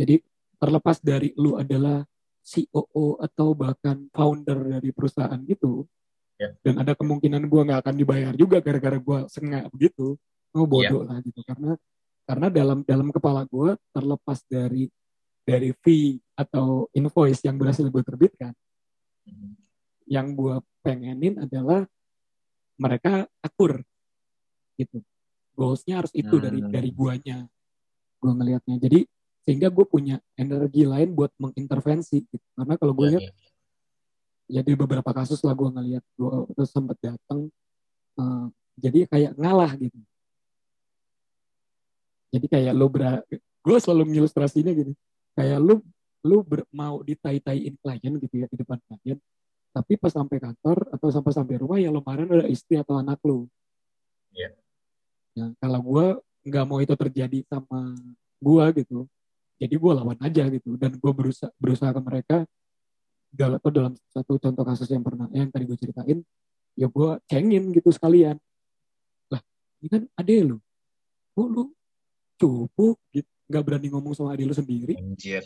Jadi 0.00 0.14
terlepas 0.58 0.98
dari 1.02 1.30
lu 1.36 1.60
adalah 1.60 2.02
COO 2.44 3.20
atau 3.24 3.56
bahkan 3.56 4.04
founder 4.12 4.78
dari 4.78 4.92
perusahaan 4.92 5.40
gitu, 5.48 5.88
Ya. 6.34 6.50
dan 6.66 6.82
ada 6.82 6.98
kemungkinan 6.98 7.46
gue 7.46 7.62
nggak 7.62 7.80
akan 7.86 7.94
dibayar 7.94 8.34
juga 8.34 8.58
gara-gara 8.58 8.98
gue 8.98 9.18
sengak 9.30 9.70
begitu, 9.70 10.18
mau 10.50 10.66
bodoh 10.66 11.06
lah 11.06 11.22
gitu. 11.22 11.40
Karena 11.46 11.78
karena 12.24 12.48
dalam 12.48 12.80
dalam 12.82 13.08
kepala 13.12 13.44
gue 13.44 13.76
terlepas 13.92 14.40
dari 14.48 14.88
dari 15.44 15.70
fee 15.84 16.16
atau 16.34 16.88
invoice 16.96 17.44
yang 17.44 17.60
berhasil 17.60 17.84
gue 17.86 18.02
terbitkan 18.02 18.52
Hmm. 19.24 19.56
yang 20.04 20.36
gue 20.36 20.60
pengenin 20.84 21.40
adalah 21.40 21.88
mereka 22.76 23.24
akur 23.40 23.80
gitu 24.76 25.00
goalsnya 25.56 26.04
harus 26.04 26.12
itu 26.12 26.36
dari 26.36 26.60
Hmm. 26.60 26.68
dari 26.68 26.90
guanya 26.92 27.48
gue 28.20 28.32
ngelihatnya 28.36 28.76
jadi 28.76 29.00
sehingga 29.44 29.72
gue 29.72 29.84
punya 29.84 30.20
energi 30.36 30.84
lain 30.84 31.16
buat 31.16 31.32
mengintervensi 31.40 32.20
gitu. 32.20 32.44
karena 32.52 32.76
kalau 32.76 32.92
gue 32.92 33.06
Iya, 33.08 33.12
lihat 33.16 33.24
iya. 33.24 33.32
ya 34.44 34.60
di 34.60 34.72
beberapa 34.76 35.08
kasus 35.08 35.40
lah 35.40 35.56
gue 35.56 35.68
ngelihat 35.72 36.04
gue 36.20 36.36
terus 36.52 36.68
sempat 36.68 37.00
datang 37.00 37.48
eh, 38.20 38.46
jadi 38.76 39.08
kayak 39.08 39.32
ngalah 39.40 39.72
gitu 39.80 39.96
jadi 42.34 42.46
kayak 42.50 42.72
lo 42.74 42.90
ber 42.90 43.22
gue 43.64 43.78
selalu 43.78 44.10
mengilustrasinya 44.10 44.74
gini. 44.74 44.92
Kayak 45.38 45.62
lu 45.62 45.78
lu 46.26 46.42
ber- 46.42 46.66
mau 46.74 46.98
ditai-taiin 47.06 47.78
klien 47.78 48.12
gitu 48.18 48.34
ya 48.34 48.46
di 48.50 48.56
depan 48.58 48.78
klien. 48.90 49.18
Tapi 49.74 49.92
pas 49.98 50.10
sampai 50.10 50.38
kantor 50.42 50.90
atau 50.90 51.08
sampai 51.14 51.32
sampai 51.34 51.54
rumah 51.62 51.78
yang 51.78 51.94
lo 51.94 52.02
marahin 52.02 52.30
ada 52.30 52.46
istri 52.50 52.74
atau 52.74 52.98
anak 52.98 53.22
lu. 53.22 53.46
Iya. 54.34 54.50
ya 55.38 55.46
kalau 55.62 55.78
gue 55.78 56.06
nggak 56.50 56.64
mau 56.66 56.82
itu 56.82 56.94
terjadi 56.98 57.38
sama 57.46 57.94
gue 58.42 58.64
gitu 58.82 59.06
jadi 59.58 59.74
gue 59.78 59.92
lawan 59.94 60.18
aja 60.18 60.44
gitu. 60.50 60.74
Dan 60.74 60.98
gue 60.98 61.12
berusaha 61.14 61.50
berusaha 61.56 61.94
ke 61.94 62.00
mereka 62.02 62.36
dalam 63.34 63.58
atau 63.58 63.70
dalam 63.70 63.92
satu 64.14 64.38
contoh 64.38 64.64
kasus 64.66 64.88
yang 64.90 65.02
pernah 65.02 65.26
yang 65.34 65.50
tadi 65.50 65.66
gue 65.66 65.78
ceritain 65.78 66.22
ya 66.74 66.86
gue 66.90 67.10
cengin 67.30 67.70
gitu 67.70 67.90
sekalian. 67.94 68.36
Lah 69.30 69.42
ini 69.82 69.88
kan 69.88 70.02
ade 70.18 70.36
lu. 70.42 70.58
Kok 71.34 71.48
lu 71.50 71.64
cupu 72.40 72.98
gitu 73.14 73.28
nggak 73.48 73.62
berani 73.66 73.88
ngomong 73.92 74.12
sama 74.16 74.32
ade 74.34 74.44
lu 74.48 74.56
sendiri 74.56 74.96
Anjir. 74.98 75.44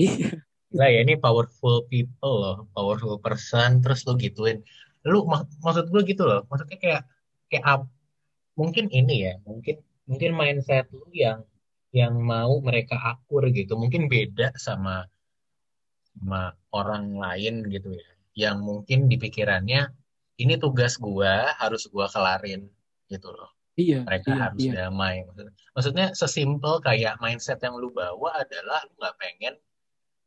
iya 0.00 0.32
Lah 0.76 0.90
ya 0.90 1.00
ini 1.06 1.14
powerful 1.16 1.86
people 1.88 2.34
loh, 2.42 2.56
powerful 2.74 3.16
person 3.22 3.80
terus 3.80 4.02
lu 4.04 4.18
gituin. 4.18 4.60
Lu 5.06 5.24
mak- 5.24 5.48
maksud 5.62 5.88
gue 5.88 6.02
gitu 6.04 6.26
loh. 6.26 6.42
Maksudnya 6.50 6.76
kayak 6.76 7.02
kayak 7.48 7.64
ap- 7.64 7.92
mungkin 8.58 8.90
ini 8.90 9.30
ya, 9.30 9.34
mungkin 9.46 9.80
mungkin 10.10 10.30
mindset 10.36 10.90
lu 10.92 11.06
yang 11.14 11.46
yang 11.94 12.12
mau 12.18 12.58
mereka 12.60 12.98
akur 12.98 13.46
gitu. 13.54 13.78
Mungkin 13.78 14.10
beda 14.10 14.52
sama 14.58 15.06
sama 16.12 16.52
orang 16.74 17.14
lain 17.14 17.64
gitu 17.72 17.94
ya. 17.94 18.08
Yang 18.36 18.56
mungkin 18.60 18.98
di 19.08 19.16
pikirannya 19.16 19.80
ini 20.42 20.54
tugas 20.60 21.00
gua, 21.00 21.56
harus 21.56 21.88
gua 21.88 22.10
kelarin 22.10 22.68
gitu 23.08 23.32
loh. 23.32 23.55
Iya 23.76 24.00
Mereka 24.08 24.28
iya 24.32 24.40
harus 24.48 24.60
iya 24.64 24.72
damai. 24.72 25.16
Maksudnya, 25.28 25.52
maksudnya 25.76 26.06
sesimpel 26.16 26.74
kayak 26.80 27.20
mindset 27.22 27.60
yang 27.60 27.76
lu 27.76 27.92
bawa 27.92 28.42
adalah 28.42 28.82
lu 28.88 28.92
nggak 28.96 29.16
pengen 29.20 29.54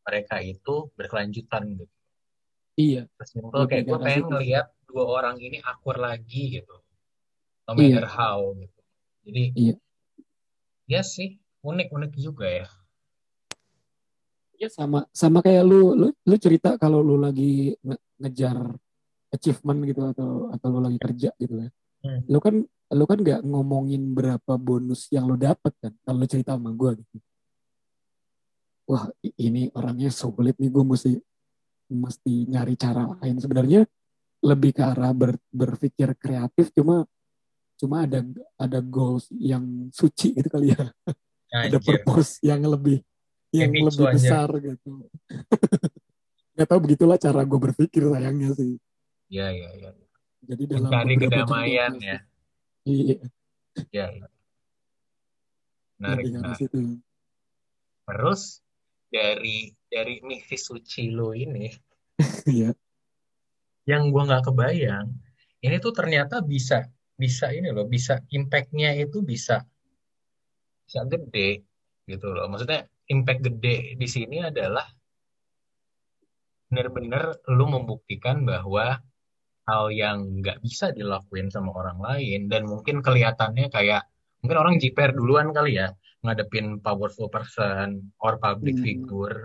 mereka 0.06 0.36
itu 0.42 0.90
berkelanjutan 0.98 1.64
gitu. 1.78 1.94
iya 2.80 3.02
Sesimpel 3.20 3.66
kayak 3.70 3.84
gue 3.90 3.98
pengen 4.00 4.26
ngelihat 4.32 4.66
dua 4.90 5.06
orang 5.06 5.38
ini 5.42 5.58
akur 5.62 5.98
lagi 6.00 6.62
gitu. 6.62 6.76
No 7.70 7.78
iya 7.78 8.02
matter 8.02 8.08
how 8.10 8.40
gitu. 8.58 8.80
Jadi 9.30 9.44
iya 9.58 9.76
ya 10.90 11.02
sih 11.06 11.38
unik-unik 11.62 12.14
juga 12.18 12.48
ya. 12.50 12.68
Iya 14.60 14.68
sama 14.74 15.06
sama 15.16 15.40
kayak 15.40 15.64
lu 15.64 15.96
lu 15.96 16.08
lu 16.12 16.36
cerita 16.36 16.76
kalau 16.76 17.00
lu 17.00 17.16
lagi 17.16 17.72
nge- 17.80 18.04
ngejar 18.20 18.58
achievement 19.32 19.80
gitu 19.88 20.02
atau 20.10 20.50
atau 20.52 20.68
lu 20.74 20.80
lagi 20.84 21.00
kerja 21.00 21.30
gitu 21.40 21.54
ya. 21.64 21.70
Hmm. 22.00 22.22
Lu 22.28 22.40
kan 22.40 22.56
lu 22.90 23.06
kan 23.06 23.20
nggak 23.22 23.42
ngomongin 23.46 24.16
berapa 24.16 24.54
bonus 24.56 25.12
yang 25.14 25.30
lu 25.30 25.36
dapat 25.36 25.72
kan 25.78 25.94
kalau 26.02 26.26
cerita 26.26 26.56
sama 26.58 26.72
gue 26.74 26.98
gitu. 26.98 27.18
Wah 28.90 29.06
ini 29.38 29.70
orangnya 29.78 30.10
sulit 30.10 30.58
nih 30.58 30.74
gue 30.74 30.82
mesti 30.82 31.12
mesti 31.90 32.50
nyari 32.50 32.74
cara 32.74 33.06
lain 33.22 33.38
sebenarnya 33.38 33.82
lebih 34.42 34.72
ke 34.78 34.82
arah 34.82 35.14
ber- 35.14 35.42
berpikir 35.52 36.16
kreatif 36.18 36.72
cuma 36.74 37.06
cuma 37.78 38.06
ada 38.06 38.24
ada 38.58 38.80
goals 38.80 39.30
yang 39.36 39.90
suci 39.94 40.34
gitu 40.34 40.50
kali 40.50 40.74
ya 40.74 40.90
ada 41.50 41.78
Anjir. 41.78 41.82
purpose 41.82 42.38
yang 42.42 42.62
lebih 42.64 43.02
yang 43.50 43.74
Biksu 43.74 43.90
lebih 43.90 44.06
aja. 44.06 44.14
besar 44.18 44.50
gitu 44.58 44.90
nggak 46.58 46.68
tahu 46.70 46.80
begitulah 46.86 47.18
cara 47.18 47.42
gue 47.42 47.60
berpikir 47.60 48.02
sayangnya 48.06 48.50
sih 48.58 48.78
Ya 49.30 49.54
ya 49.54 49.70
ya. 49.78 49.94
Jadi 50.50 50.64
dalam 50.66 50.90
Mencari 50.90 51.14
kedamaian 51.22 51.94
ya. 52.02 52.18
iya 52.90 53.18
Ya, 53.94 54.10
ya. 54.10 54.28
Menarik, 56.02 56.58
situ 56.58 56.98
Terus 58.10 58.42
dari 59.14 59.70
dari 59.86 60.20
misi 60.26 60.58
suci 60.58 61.14
lo 61.14 61.38
ini, 61.38 61.70
Iya. 62.50 62.74
yang 63.86 64.10
gua 64.10 64.26
nggak 64.26 64.50
kebayang, 64.50 65.08
ini 65.62 65.76
tuh 65.78 65.94
ternyata 65.94 66.42
bisa 66.42 66.90
bisa 67.14 67.54
ini 67.54 67.70
loh, 67.70 67.86
bisa 67.86 68.22
impact-nya 68.34 68.98
itu 68.98 69.22
bisa 69.22 69.62
bisa 70.90 71.06
gede 71.06 71.62
gitu 72.10 72.34
loh. 72.34 72.50
Maksudnya 72.50 72.90
impact 73.14 73.42
gede 73.46 73.94
di 73.98 74.08
sini 74.10 74.42
adalah 74.42 74.86
benar-benar 76.70 77.46
lu 77.50 77.66
membuktikan 77.66 78.46
bahwa 78.46 79.02
hal 79.70 79.84
yang 79.94 80.18
nggak 80.42 80.58
bisa 80.66 80.90
dilakuin 80.98 81.54
sama 81.54 81.70
orang 81.78 82.02
lain 82.02 82.50
dan 82.52 82.66
mungkin 82.66 83.06
kelihatannya 83.06 83.70
kayak 83.70 84.02
mungkin 84.42 84.58
orang 84.58 84.76
jiper 84.82 85.14
duluan 85.14 85.54
kali 85.54 85.78
ya 85.78 85.94
ngadepin 86.26 86.82
powerful 86.82 87.30
person 87.30 88.10
or 88.26 88.42
public 88.42 88.76
Hmm. 88.76 88.86
figure 88.86 89.38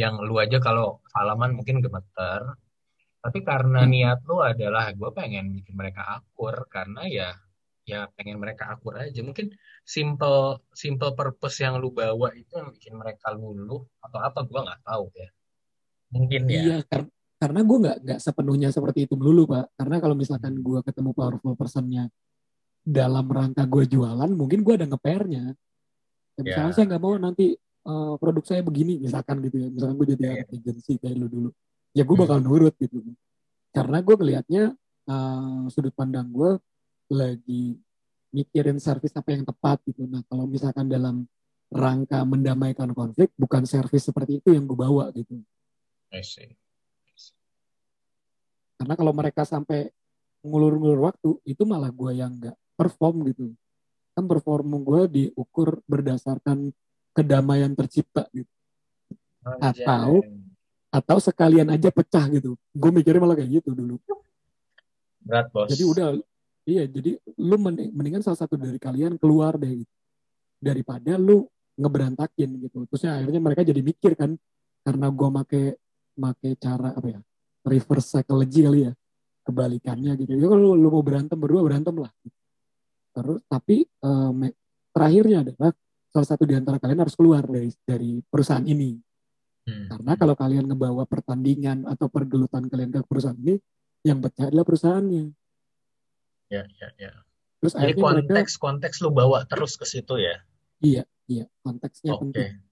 yang 0.00 0.16
lu 0.24 0.40
aja 0.40 0.58
kalau 0.58 1.04
salaman 1.12 1.52
mungkin 1.52 1.84
gemeter 1.84 2.56
tapi 3.20 3.38
karena 3.42 3.84
Hmm. 3.84 3.92
niat 3.92 4.18
lu 4.24 4.40
adalah 4.40 4.90
gue 4.96 5.10
pengen 5.12 5.52
bikin 5.56 5.74
mereka 5.76 6.02
akur 6.20 6.54
karena 6.72 7.04
ya 7.08 7.28
ya 7.86 8.10
pengen 8.18 8.42
mereka 8.42 8.74
akur 8.74 8.98
aja 8.98 9.20
mungkin 9.22 9.54
simple 9.86 10.66
simple 10.74 11.14
purpose 11.14 11.62
yang 11.62 11.78
lu 11.78 11.94
bawa 11.94 12.34
itu 12.34 12.50
yang 12.58 12.70
bikin 12.74 12.94
mereka 12.98 13.30
luluh 13.30 13.86
atau 14.02 14.18
apa 14.18 14.42
gue 14.42 14.60
nggak 14.66 14.82
tahu 14.82 15.04
ya 15.14 15.28
mungkin 16.14 16.42
ya 16.50 16.62
Iya, 16.62 16.78
kar- 16.86 17.10
karena 17.36 17.60
gue 17.60 17.76
nggak 17.84 17.96
nggak 18.04 18.20
sepenuhnya 18.20 18.68
seperti 18.72 19.04
itu 19.04 19.14
melulu 19.16 19.44
pak. 19.48 19.68
Karena 19.76 19.96
kalau 20.00 20.16
misalkan 20.16 20.56
gue 20.56 20.80
ketemu 20.80 21.10
powerful 21.12 21.52
personnya 21.52 22.08
dalam 22.80 23.26
rangka 23.28 23.66
gue 23.66 23.84
jualan, 23.86 24.30
mungkin 24.32 24.62
gue 24.64 24.74
ada 24.78 24.86
ngepernya. 24.88 25.52
Ya, 26.36 26.42
misalnya 26.42 26.72
Ya. 26.72 26.76
saya 26.76 26.84
nggak 26.88 27.02
mau 27.02 27.14
nanti 27.16 27.56
eh, 27.86 28.14
produk 28.18 28.42
saya 28.42 28.66
begini, 28.66 28.98
misalkan 28.98 29.38
gitu 29.46 29.62
ya. 29.62 29.68
Misalkan 29.70 29.94
gue 29.94 30.08
jadi 30.18 30.22
anak 30.42 30.48
agency 30.50 30.98
kayak 30.98 31.16
lu 31.22 31.26
dulu, 31.30 31.50
ya 31.94 32.02
gue 32.02 32.16
Hmm. 32.18 32.24
bakal 32.26 32.38
nurut 32.42 32.74
gitu. 32.82 32.98
Karena 33.70 33.98
gue 34.02 34.14
ngelihatnya 34.16 34.62
eh, 35.06 35.62
sudut 35.70 35.94
pandang 35.94 36.26
gue 36.34 36.58
lagi 37.14 37.78
mikirin 38.34 38.82
servis 38.82 39.14
apa 39.14 39.30
yang 39.30 39.46
tepat 39.46 39.78
gitu. 39.86 40.02
Nah 40.04 40.18
kalau 40.26 40.50
misalkan 40.50 40.90
dalam 40.90 41.30
rangka 41.70 42.26
mendamaikan 42.26 42.90
konflik, 42.90 43.30
bukan 43.38 43.62
servis 43.66 44.02
seperti 44.02 44.42
itu 44.42 44.50
yang 44.50 44.66
gue 44.66 44.74
bawa 44.74 45.14
gitu. 45.14 45.38
I 46.10 46.22
see. 46.26 46.58
Karena 48.76 48.94
kalau 48.94 49.12
mereka 49.16 49.42
sampai 49.48 49.88
ngulur-ngulur 50.44 51.00
waktu, 51.10 51.40
itu 51.48 51.64
malah 51.64 51.90
gue 51.90 52.12
yang 52.12 52.36
nggak 52.36 52.56
perform 52.76 53.24
gitu. 53.32 53.50
Kan 54.12 54.28
perform 54.28 54.84
gue 54.84 55.00
diukur 55.08 55.80
berdasarkan 55.88 56.70
kedamaian 57.16 57.72
tercipta 57.72 58.28
gitu. 58.32 58.48
Atau 59.58 60.20
Anjay. 60.20 60.44
atau 60.92 61.16
sekalian 61.20 61.68
aja 61.72 61.88
pecah 61.88 62.28
gitu. 62.28 62.56
Gue 62.76 62.90
mikirnya 62.92 63.20
malah 63.24 63.36
kayak 63.36 63.60
gitu 63.62 63.72
dulu. 63.72 63.96
berat 65.26 65.50
bos 65.50 65.66
Jadi 65.66 65.82
udah, 65.82 66.14
iya 66.70 66.86
jadi 66.86 67.18
lu 67.42 67.58
mending- 67.58 67.90
mendingan 67.90 68.22
salah 68.22 68.38
satu 68.38 68.54
dari 68.54 68.78
kalian 68.78 69.18
keluar 69.18 69.58
deh 69.58 69.82
gitu. 69.82 69.94
Daripada 70.62 71.18
lu 71.18 71.50
ngeberantakin 71.74 72.62
gitu. 72.62 72.86
Terusnya 72.86 73.18
akhirnya 73.18 73.40
mereka 73.42 73.66
jadi 73.66 73.82
mikir 73.82 74.14
kan, 74.14 74.38
karena 74.86 75.10
gue 75.10 75.28
make 75.34 75.62
make 76.16 76.50
cara 76.62 76.94
apa 76.94 77.08
ya, 77.10 77.20
reverse 77.66 78.14
psychology 78.14 78.62
kali 78.62 78.80
ya, 78.86 78.92
kebalikannya 79.42 80.14
gitu. 80.22 80.38
Ya 80.38 80.46
kalau 80.46 80.78
lu 80.78 80.88
mau 80.88 81.02
berantem 81.02 81.34
berdua 81.34 81.66
berantem 81.66 81.94
lah. 81.98 82.14
Terus 83.10 83.42
tapi 83.50 83.90
me- 84.30 84.54
terakhirnya 84.94 85.42
adalah 85.42 85.74
salah 86.14 86.28
satu 86.30 86.46
di 86.46 86.54
antara 86.54 86.78
kalian 86.78 87.02
harus 87.02 87.18
keluar 87.18 87.42
dari 87.44 87.68
dari 87.82 88.22
perusahaan 88.22 88.64
ini. 88.64 88.96
Hmm. 89.66 89.90
Karena 89.90 90.12
kalau 90.14 90.38
kalian 90.38 90.70
ngebawa 90.70 91.04
pertandingan 91.10 91.90
atau 91.90 92.06
pergelutan 92.06 92.70
kalian 92.70 92.94
ke 92.94 93.02
perusahaan 93.02 93.34
ini, 93.34 93.58
yang 94.06 94.22
pecah 94.22 94.46
adalah 94.46 94.62
perusahaannya. 94.62 95.34
ya 96.46 96.62
ya 96.78 96.88
ya 96.94 97.10
Terus 97.58 97.72
jadi 97.74 97.82
akhirnya 97.82 98.04
mereka, 98.06 98.14
konteks 98.14 98.52
konteks 98.62 98.96
lu 99.02 99.10
bawa 99.10 99.42
terus 99.50 99.74
ke 99.74 99.82
situ 99.82 100.14
ya 100.14 100.38
iya, 100.78 101.02
iya, 101.26 101.50
konteksnya 101.66 102.14
oke 102.14 102.30
penting. 102.30 102.62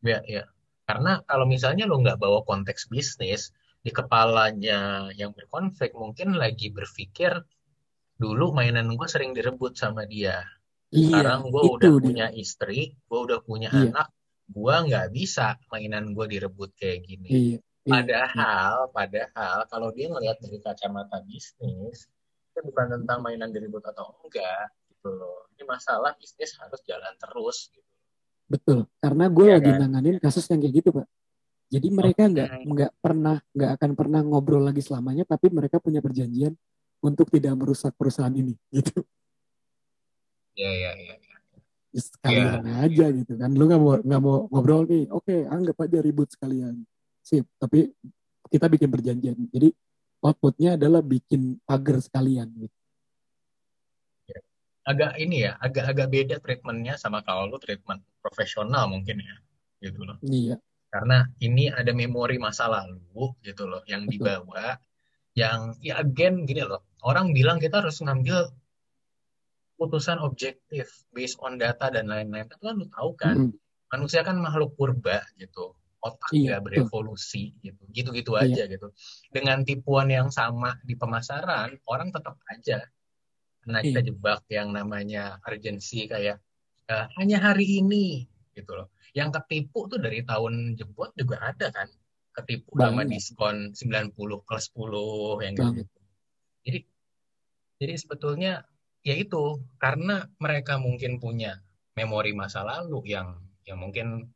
ya 0.00 0.24
ya 0.24 0.48
karena 0.88 1.20
kalau 1.28 1.44
misalnya 1.44 1.84
lu 1.84 2.00
nggak 2.00 2.16
bawa 2.16 2.40
konteks 2.48 2.88
bisnis 2.88 3.52
di 3.78 3.90
kepalanya 3.90 5.08
yang 5.14 5.30
berkonflik 5.32 5.94
mungkin 5.94 6.34
lagi 6.34 6.68
berpikir 6.68 7.38
dulu 8.18 8.50
mainan 8.50 8.90
gue 8.90 9.08
sering 9.08 9.32
direbut 9.32 9.74
sama 9.74 10.04
dia 10.04 10.42
Iya, 10.88 11.20
sekarang 11.20 11.40
gue 11.52 11.62
udah 11.76 11.90
dia. 11.92 12.00
punya 12.00 12.26
istri 12.32 12.96
gue 12.96 13.18
udah 13.20 13.38
punya 13.44 13.68
Iya. 13.68 13.92
anak 13.92 14.08
gua 14.48 14.80
nggak 14.80 15.12
bisa 15.12 15.60
mainan 15.68 16.16
gua 16.16 16.24
direbut 16.24 16.72
kayak 16.72 17.04
gini. 17.04 17.28
Iya. 17.28 17.58
iya. 17.60 17.60
Padahal, 17.84 18.88
padahal 18.88 19.58
kalau 19.68 19.92
dia 19.92 20.08
ngelihat 20.08 20.40
dari 20.40 20.56
kacamata 20.56 21.20
bisnis, 21.20 22.08
itu 22.48 22.60
bukan 22.64 22.96
tentang 22.96 23.20
mainan 23.20 23.52
direbut 23.52 23.84
atau 23.84 24.16
enggak 24.24 24.72
gitu 24.88 25.12
loh. 25.12 25.44
Ini 25.52 25.68
masalah 25.68 26.16
bisnis 26.16 26.56
harus 26.56 26.80
jalan 26.88 27.12
terus 27.20 27.68
gitu. 27.68 27.84
Betul. 28.48 28.78
Karena 29.04 29.28
gue 29.28 29.44
Iya 29.44 29.54
lagi 29.60 29.70
kan? 29.70 29.78
nanganin 29.84 30.16
kasus 30.16 30.48
yang 30.48 30.64
kayak 30.64 30.74
gitu, 30.80 30.88
Pak. 30.96 31.06
Jadi 31.68 31.88
mereka 31.92 32.24
nggak 32.24 32.48
Oke. 32.48 32.64
nggak 32.64 32.92
pernah 32.96 33.36
nggak 33.52 33.70
akan 33.76 33.90
pernah 33.92 34.20
ngobrol 34.24 34.64
lagi 34.64 34.80
selamanya, 34.80 35.28
tapi 35.28 35.52
mereka 35.52 35.76
punya 35.76 36.00
perjanjian 36.00 36.56
untuk 37.04 37.28
tidak 37.28 37.54
merusak 37.60 37.92
perusahaan 37.92 38.32
ini, 38.32 38.56
gitu. 38.76 39.04
Iya, 40.56 40.70
iya, 40.72 40.90
iya. 40.96 41.14
iya. 41.20 41.36
Ya, 41.88 42.00
sekalian 42.04 42.64
aja 42.68 43.06
gitu 43.12 43.32
kan. 43.36 43.50
Lu 43.52 43.64
nggak 43.68 43.80
mau 43.80 43.94
nggak 44.00 44.20
mau 44.20 44.36
ngobrol 44.52 44.84
nih, 44.88 45.08
oke 45.12 45.34
anggap 45.48 45.76
aja 45.84 45.98
ribut 46.00 46.28
sekalian. 46.32 46.84
Sip. 47.24 47.44
Tapi 47.60 47.92
kita 48.48 48.66
bikin 48.68 48.88
perjanjian. 48.88 49.36
Jadi 49.52 49.68
outputnya 50.24 50.80
adalah 50.80 51.04
bikin 51.04 51.60
pagar 51.64 52.00
sekalian. 52.00 52.48
Gitu. 52.56 52.76
Agak 54.88 55.20
ini 55.20 55.44
ya, 55.44 55.60
agak-agak 55.60 56.08
beda 56.08 56.36
treatmentnya 56.40 56.96
sama 56.96 57.20
kalau 57.20 57.44
lu 57.44 57.60
treatment 57.60 58.00
profesional 58.24 58.88
mungkin 58.88 59.20
ya, 59.20 59.36
gitu 59.84 60.00
loh. 60.00 60.16
Iya. 60.24 60.56
Karena 60.88 61.28
ini 61.44 61.68
ada 61.68 61.92
memori 61.92 62.40
masa 62.40 62.64
lalu 62.64 63.36
gitu 63.44 63.68
loh 63.68 63.84
yang 63.84 64.08
dibawa 64.08 64.80
yang 65.36 65.76
ya 65.84 66.00
again 66.00 66.48
gini 66.48 66.64
loh. 66.64 66.82
Orang 67.04 67.36
bilang 67.36 67.60
kita 67.62 67.84
harus 67.84 68.00
ngambil 68.02 68.50
putusan 69.78 70.18
objektif 70.18 71.06
based 71.14 71.38
on 71.38 71.54
data 71.60 71.86
dan 71.92 72.10
lain-lain. 72.10 72.50
Tapi 72.50 72.62
kan 72.66 72.74
lu 72.74 72.86
tahu 72.90 73.10
kan, 73.14 73.36
Mm-mm. 73.38 73.54
manusia 73.94 74.26
kan 74.26 74.34
makhluk 74.42 74.74
purba 74.74 75.22
gitu. 75.38 75.78
Otak 76.02 76.30
Iya, 76.34 76.58
nggak 76.58 76.60
betul. 76.62 76.74
berevolusi 76.82 77.54
gitu. 77.62 77.82
Gitu-gitu 77.94 78.34
Iya. 78.34 78.42
aja 78.50 78.62
gitu. 78.66 78.90
Dengan 79.30 79.62
tipuan 79.62 80.10
yang 80.10 80.34
sama 80.34 80.78
di 80.82 80.98
pemasaran, 80.98 81.78
orang 81.86 82.10
tetap 82.10 82.38
aja 82.50 82.82
kena 83.62 83.80
Iya. 83.86 84.02
kejebak 84.02 84.42
yang 84.50 84.74
namanya 84.74 85.38
urgency 85.46 86.10
kayak 86.10 86.42
eh, 86.88 87.06
hanya 87.20 87.38
hari 87.38 87.84
ini 87.84 88.26
gitu 88.56 88.74
loh. 88.74 88.90
Yang 89.16 89.40
ketipu 89.40 89.88
tuh 89.88 90.00
dari 90.00 90.24
tahun 90.24 90.76
jebot 90.76 91.12
juga 91.16 91.40
ada 91.40 91.72
kan. 91.72 91.88
Ketipu 92.34 92.78
sama 92.78 93.02
diskon 93.02 93.74
90 93.74 94.14
plus 94.46 94.64
10 94.70 95.44
yang 95.44 95.54
gitu. 95.74 95.98
Jadi 96.62 96.78
jadi 97.78 97.94
sebetulnya 97.98 98.52
ya 99.06 99.14
itu 99.14 99.62
karena 99.78 100.26
mereka 100.42 100.78
mungkin 100.78 101.18
punya 101.22 101.62
memori 101.98 102.34
masa 102.34 102.62
lalu 102.62 103.10
yang 103.10 103.38
yang 103.66 103.78
mungkin 103.82 104.30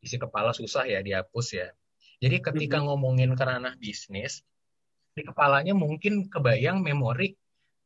isi 0.00 0.16
kepala 0.16 0.54
susah 0.54 0.86
ya 0.86 1.02
dihapus 1.02 1.46
ya. 1.54 1.68
Jadi 2.20 2.36
ketika 2.44 2.84
ngomongin 2.84 3.32
ke 3.34 3.44
ranah 3.44 3.74
bisnis 3.80 4.44
di 5.16 5.26
kepalanya 5.26 5.74
mungkin 5.74 6.30
kebayang 6.30 6.84
memori 6.84 7.34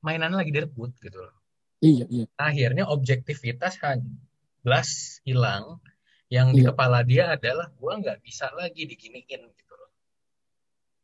mainan 0.04 0.36
lagi 0.36 0.52
direbut 0.52 0.92
gitu 1.00 1.24
loh. 1.24 1.34
Iya, 1.80 2.04
iya. 2.08 2.24
Akhirnya 2.36 2.84
objektivitas 2.88 3.80
jelas 4.64 5.20
hilang. 5.24 5.80
Yang 6.34 6.48
di 6.50 6.60
Iya. 6.60 6.68
kepala 6.68 6.98
dia 7.02 7.24
adalah 7.30 7.70
gua 7.78 7.92
nggak 7.94 8.18
bisa 8.20 8.50
lagi 8.52 8.82
diginiin 8.84 9.22
gitu 9.46 9.72
loh. 9.72 9.90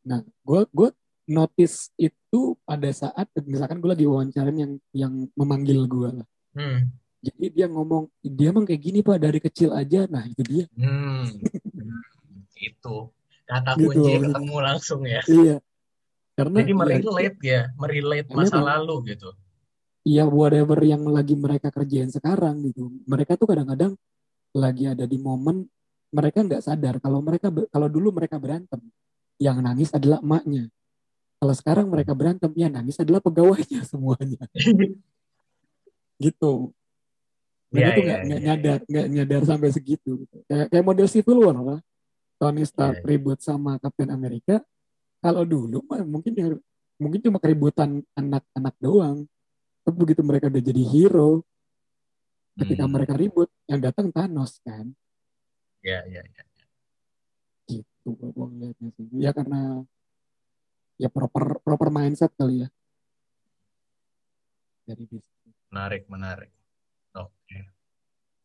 Nah, 0.03 0.21
gue 0.43 0.61
gue 0.69 0.91
notice 1.29 1.95
itu 1.95 2.41
pada 2.61 2.91
saat 2.91 3.31
misalkan 3.41 3.79
gue 3.79 3.87
lagi 3.89 4.05
wawancarin 4.05 4.57
yang 4.59 4.73
yang 4.91 5.13
memanggil 5.33 5.87
gue 5.87 6.09
lah. 6.19 6.27
Hmm. 6.51 6.91
Jadi 7.21 7.47
dia 7.53 7.67
ngomong, 7.69 8.09
dia 8.19 8.49
emang 8.49 8.65
kayak 8.65 8.81
gini 8.81 8.99
pak 9.01 9.21
dari 9.21 9.39
kecil 9.39 9.71
aja. 9.71 10.09
Nah 10.09 10.25
itu 10.25 10.43
dia. 10.43 10.65
Hmm. 10.75 11.29
Itu 12.59 13.13
kata 13.45 13.71
Gitu, 13.73 13.87
kunci 13.87 13.99
maksudnya. 14.01 14.21
ketemu 14.27 14.57
langsung 14.59 15.01
ya. 15.05 15.23
Iya. 15.25 15.57
Karena 16.33 16.57
Jadi 16.59 16.73
ya, 16.73 16.77
merelate 16.77 17.39
ya, 17.43 17.63
merelate 17.75 18.27
Karena 18.27 18.41
masa 18.41 18.57
emang- 18.57 18.69
lalu 18.73 18.95
gitu. 19.07 19.29
ya 20.03 20.25
whatever 20.25 20.81
yang 20.81 21.05
lagi 21.05 21.37
mereka 21.37 21.69
kerjain 21.69 22.09
sekarang 22.09 22.65
gitu. 22.65 22.89
Mereka 23.05 23.37
tuh 23.37 23.45
kadang-kadang 23.45 23.93
lagi 24.57 24.91
ada 24.91 25.07
di 25.07 25.19
momen 25.21 25.63
mereka 26.11 26.43
nggak 26.43 26.63
sadar 26.63 26.99
kalau 26.99 27.23
mereka 27.23 27.49
kalau 27.71 27.87
dulu 27.87 28.11
mereka 28.11 28.37
berantem, 28.43 28.83
yang 29.39 29.63
nangis 29.63 29.95
adalah 29.95 30.19
emaknya. 30.21 30.67
Kalau 31.41 31.55
sekarang 31.57 31.87
mereka 31.89 32.13
berantem, 32.13 32.53
yang 32.59 32.69
nangis 32.75 33.01
adalah 33.01 33.23
pegawainya 33.25 33.81
semuanya. 33.91 34.45
Gitu. 36.21 36.75
Mereka 37.71 37.87
Iya, 37.87 37.95
tuh 37.95 38.03
nggak 38.03 38.21
nggak 38.27 38.41
iya, 38.43 38.47
nyadar 38.51 38.79
nggak 38.85 39.07
nyadar 39.09 39.43
sampai 39.47 39.71
segitu. 39.71 40.11
Gitu. 40.27 40.37
Kayak, 40.51 40.67
kayak 40.69 40.85
model 40.85 41.09
Civil 41.09 41.39
War 41.41 41.57
lah. 41.57 41.81
Tony 42.41 42.65
Stark 42.67 43.01
Iya, 43.01 43.03
iya. 43.05 43.09
ribut 43.09 43.39
sama 43.41 43.79
Captain 43.79 44.11
America. 44.11 44.59
Kalau 45.23 45.45
dulu 45.47 45.85
mah 45.87 46.03
mungkin 46.03 46.33
mungkin 46.99 47.21
cuma 47.23 47.39
keributan 47.39 48.03
anak-anak 48.19 48.75
doang. 48.83 49.25
Tapi 49.87 49.97
begitu 49.97 50.21
mereka 50.27 50.53
udah 50.53 50.61
jadi 50.61 50.83
hero, 50.85 51.41
ketika 52.59 52.85
Hmm. 52.87 52.93
mereka 52.95 53.15
ribut, 53.15 53.49
yang 53.67 53.81
datang 53.81 54.11
Thanos 54.11 54.59
kan. 54.63 54.91
Iya, 55.81 56.05
iya, 56.07 56.23
iya. 56.25 56.43
Gitu 57.67 58.09
gue 58.11 58.47
ngeliatnya 58.47 58.89
sih. 58.97 59.07
Ya 59.17 59.31
karena 59.31 59.85
ya 61.01 61.09
proper 61.09 61.63
proper 61.65 61.89
mindset 61.89 62.35
kali 62.37 62.67
ya 62.67 62.69
dari 64.85 65.05
bisnis. 65.07 65.55
Menarik, 65.71 66.05
menarik. 66.11 66.51
Oke. 67.15 67.71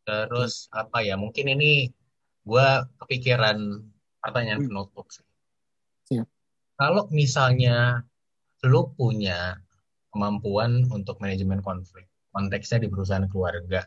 Terus 0.06 0.70
apa 0.70 1.02
ya? 1.02 1.18
Mungkin 1.18 1.58
ini 1.58 1.90
gua 2.46 2.86
kepikiran 3.02 3.58
pertanyaan 4.22 4.62
Hmm. 4.62 4.68
penutup 4.70 5.06
sih. 5.10 5.26
Siap. 6.06 6.28
Kalau 6.78 7.10
misalnya 7.10 8.06
lu 8.62 8.94
punya 8.94 9.58
kemampuan 10.14 10.86
untuk 10.88 11.18
manajemen 11.18 11.58
konflik, 11.60 12.06
konteksnya 12.30 12.86
di 12.86 12.88
perusahaan 12.88 13.26
keluarga, 13.26 13.84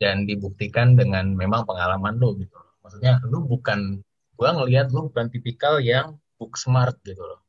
dan 0.00 0.24
dibuktikan 0.24 0.96
dengan 0.96 1.36
memang 1.36 1.68
pengalaman 1.68 2.16
lu 2.16 2.34
gitu 2.40 2.56
loh. 2.56 2.72
Maksudnya 2.80 3.20
lu 3.28 3.44
bukan, 3.44 4.00
gua 4.34 4.56
ngelihat 4.56 4.88
lu 4.90 5.12
bukan 5.12 5.28
tipikal 5.28 5.78
yang 5.78 6.16
book 6.40 6.56
smart 6.56 6.96
gitu 7.04 7.20
loh. 7.20 7.44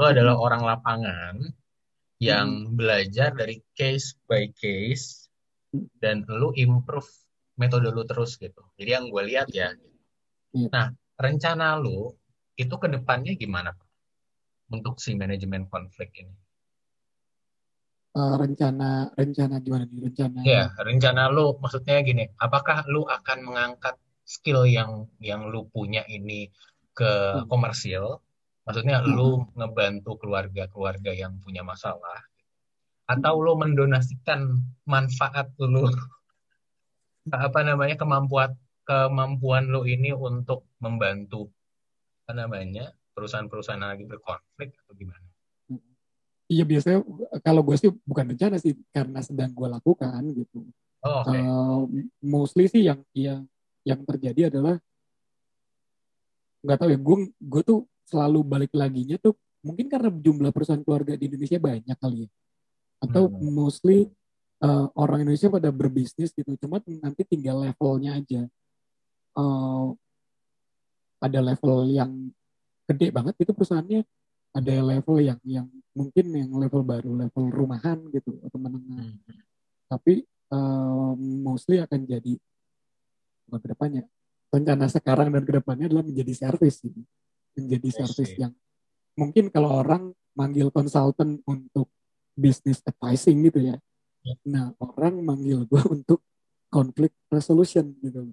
Lu 0.00 0.08
adalah 0.08 0.40
orang 0.40 0.64
lapangan 0.64 1.36
yang 2.16 2.72
belajar 2.72 3.36
dari 3.36 3.60
case 3.76 4.16
by 4.24 4.48
case 4.56 5.28
dan 6.00 6.24
lu 6.30 6.56
improve 6.56 7.08
metode 7.60 7.92
lu 7.92 8.06
terus 8.08 8.40
gitu. 8.40 8.62
Jadi 8.80 8.90
yang 8.94 9.06
gue 9.12 9.22
lihat 9.28 9.52
ya. 9.52 9.74
Iya. 10.52 10.68
Nah, 10.72 10.86
rencana 11.20 11.76
lu 11.76 12.12
itu 12.56 12.74
ke 12.78 12.88
depannya 12.88 13.36
gimana 13.36 13.76
Pak? 13.76 13.88
Untuk 14.72 14.96
si 15.02 15.12
manajemen 15.12 15.68
konflik 15.68 16.16
ini? 16.16 16.32
Eh, 18.12 18.34
rencana 18.36 19.08
rencana 19.16 19.56
gimana 19.64 19.88
nih 19.88 20.04
rencana 20.04 20.38
Ya, 20.44 20.68
rencana 20.76 21.32
lu 21.32 21.56
maksudnya 21.56 22.04
gini, 22.04 22.28
apakah 22.36 22.84
lu 22.84 23.08
akan 23.08 23.38
mengangkat 23.40 23.96
skill 24.28 24.68
yang 24.68 25.08
yang 25.16 25.48
lu 25.48 25.64
punya 25.72 26.04
ini 26.04 26.52
ke 26.92 27.08
Hmm. 27.08 27.48
komersil? 27.48 28.20
Maksudnya 28.68 29.00
lu 29.00 29.48
ngebantu 29.56 30.20
keluarga-keluarga 30.20 31.16
yang 31.16 31.40
punya 31.40 31.64
masalah 31.64 32.20
atau 33.08 33.34
lu 33.40 33.56
mendonasikan 33.56 34.60
manfaat 34.84 35.48
lu 35.56 35.88
apa 37.32 37.60
namanya 37.64 37.96
kemampuan 37.96 38.52
kemampuan 38.84 39.72
lu 39.72 39.88
ini 39.88 40.12
untuk 40.12 40.68
membantu 40.84 41.48
apa 42.28 42.44
namanya 42.44 42.92
perusahaan-perusahaan 43.16 43.80
lagi 43.80 44.04
berkonflik 44.04 44.76
atau 44.84 44.92
gimana? 45.00 45.31
Iya 46.52 46.64
biasanya 46.68 47.00
kalau 47.40 47.64
gue 47.64 47.76
sih 47.80 47.88
bukan 48.04 48.36
rencana 48.36 48.60
sih 48.60 48.76
karena 48.92 49.24
sedang 49.24 49.56
gue 49.56 49.68
lakukan 49.72 50.20
gitu. 50.36 50.68
Oh, 51.00 51.24
oke. 51.24 51.32
Eh, 51.32 51.80
mostly 52.20 52.68
sih 52.68 52.84
yang 52.84 53.00
yang 53.16 53.48
yang 53.88 54.04
terjadi 54.04 54.52
adalah 54.52 54.76
nggak 56.62 56.78
tahu 56.78 56.90
ya 56.92 56.98
gue 57.00 57.16
gue 57.40 57.62
tuh 57.64 57.80
selalu 58.06 58.40
balik 58.44 58.72
laginya 58.76 59.16
tuh 59.18 59.34
mungkin 59.64 59.88
karena 59.88 60.12
jumlah 60.12 60.52
perusahaan 60.52 60.84
keluarga 60.84 61.16
di 61.16 61.26
Indonesia 61.26 61.58
banyak 61.58 61.96
kali 61.98 62.26
ya 62.26 62.28
atau 63.02 63.26
Hmm. 63.26 63.50
mostly 63.50 64.06
eh, 64.62 64.86
orang 64.94 65.26
Indonesia 65.26 65.50
pada 65.50 65.74
berbisnis 65.74 66.30
gitu 66.30 66.54
cuma 66.60 66.78
nanti 67.02 67.26
tinggal 67.26 67.64
levelnya 67.64 68.20
aja 68.20 68.46
Eh, 69.32 69.88
ada 71.22 71.40
level 71.40 71.88
yang 71.88 72.12
gede 72.84 73.08
banget 73.14 73.34
itu 73.40 73.52
perusahaannya 73.56 74.04
ada 74.52 74.74
level 74.84 75.16
yang 75.18 75.40
yang 75.44 75.66
mungkin 75.96 76.26
yang 76.32 76.52
level 76.52 76.84
baru 76.84 77.10
level 77.16 77.44
rumahan 77.48 77.98
gitu 78.12 78.36
atau 78.44 78.58
menengah 78.60 79.12
Hmm. 79.12 79.40
tapi 79.88 80.24
eh, 80.26 81.12
mostly 81.40 81.80
akan 81.80 82.04
jadi 82.04 82.36
bukan 83.48 83.60
ke 83.60 83.68
depannya 83.72 84.02
rencana 84.52 84.86
sekarang 84.88 85.28
dan 85.32 85.42
ke 85.44 85.52
depannya 85.56 85.88
adalah 85.88 86.04
menjadi 86.04 86.32
service 86.36 86.84
gitu. 86.84 87.00
menjadi 87.56 87.88
I 87.88 87.96
service 88.04 88.32
yang 88.36 88.52
mungkin 89.16 89.48
kalau 89.48 89.80
orang 89.80 90.12
manggil 90.32 90.72
konsultan 90.72 91.40
untuk 91.44 91.88
business 92.32 92.80
advising 92.84 93.40
gitu 93.44 93.60
ya 93.72 93.76
Ya. 94.22 94.38
nah 94.46 94.70
orang 94.78 95.18
manggil 95.18 95.66
gue 95.66 95.82
untuk 95.98 96.22
conflict 96.70 97.18
resolution 97.26 97.90
gitu 97.98 98.30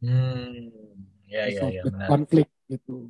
Hmm, 0.00 1.08
ya 1.24 1.44
ya 1.48 1.68
ya 1.72 1.82
menarik. 1.84 2.08
konflik 2.08 2.48
gitu. 2.68 3.08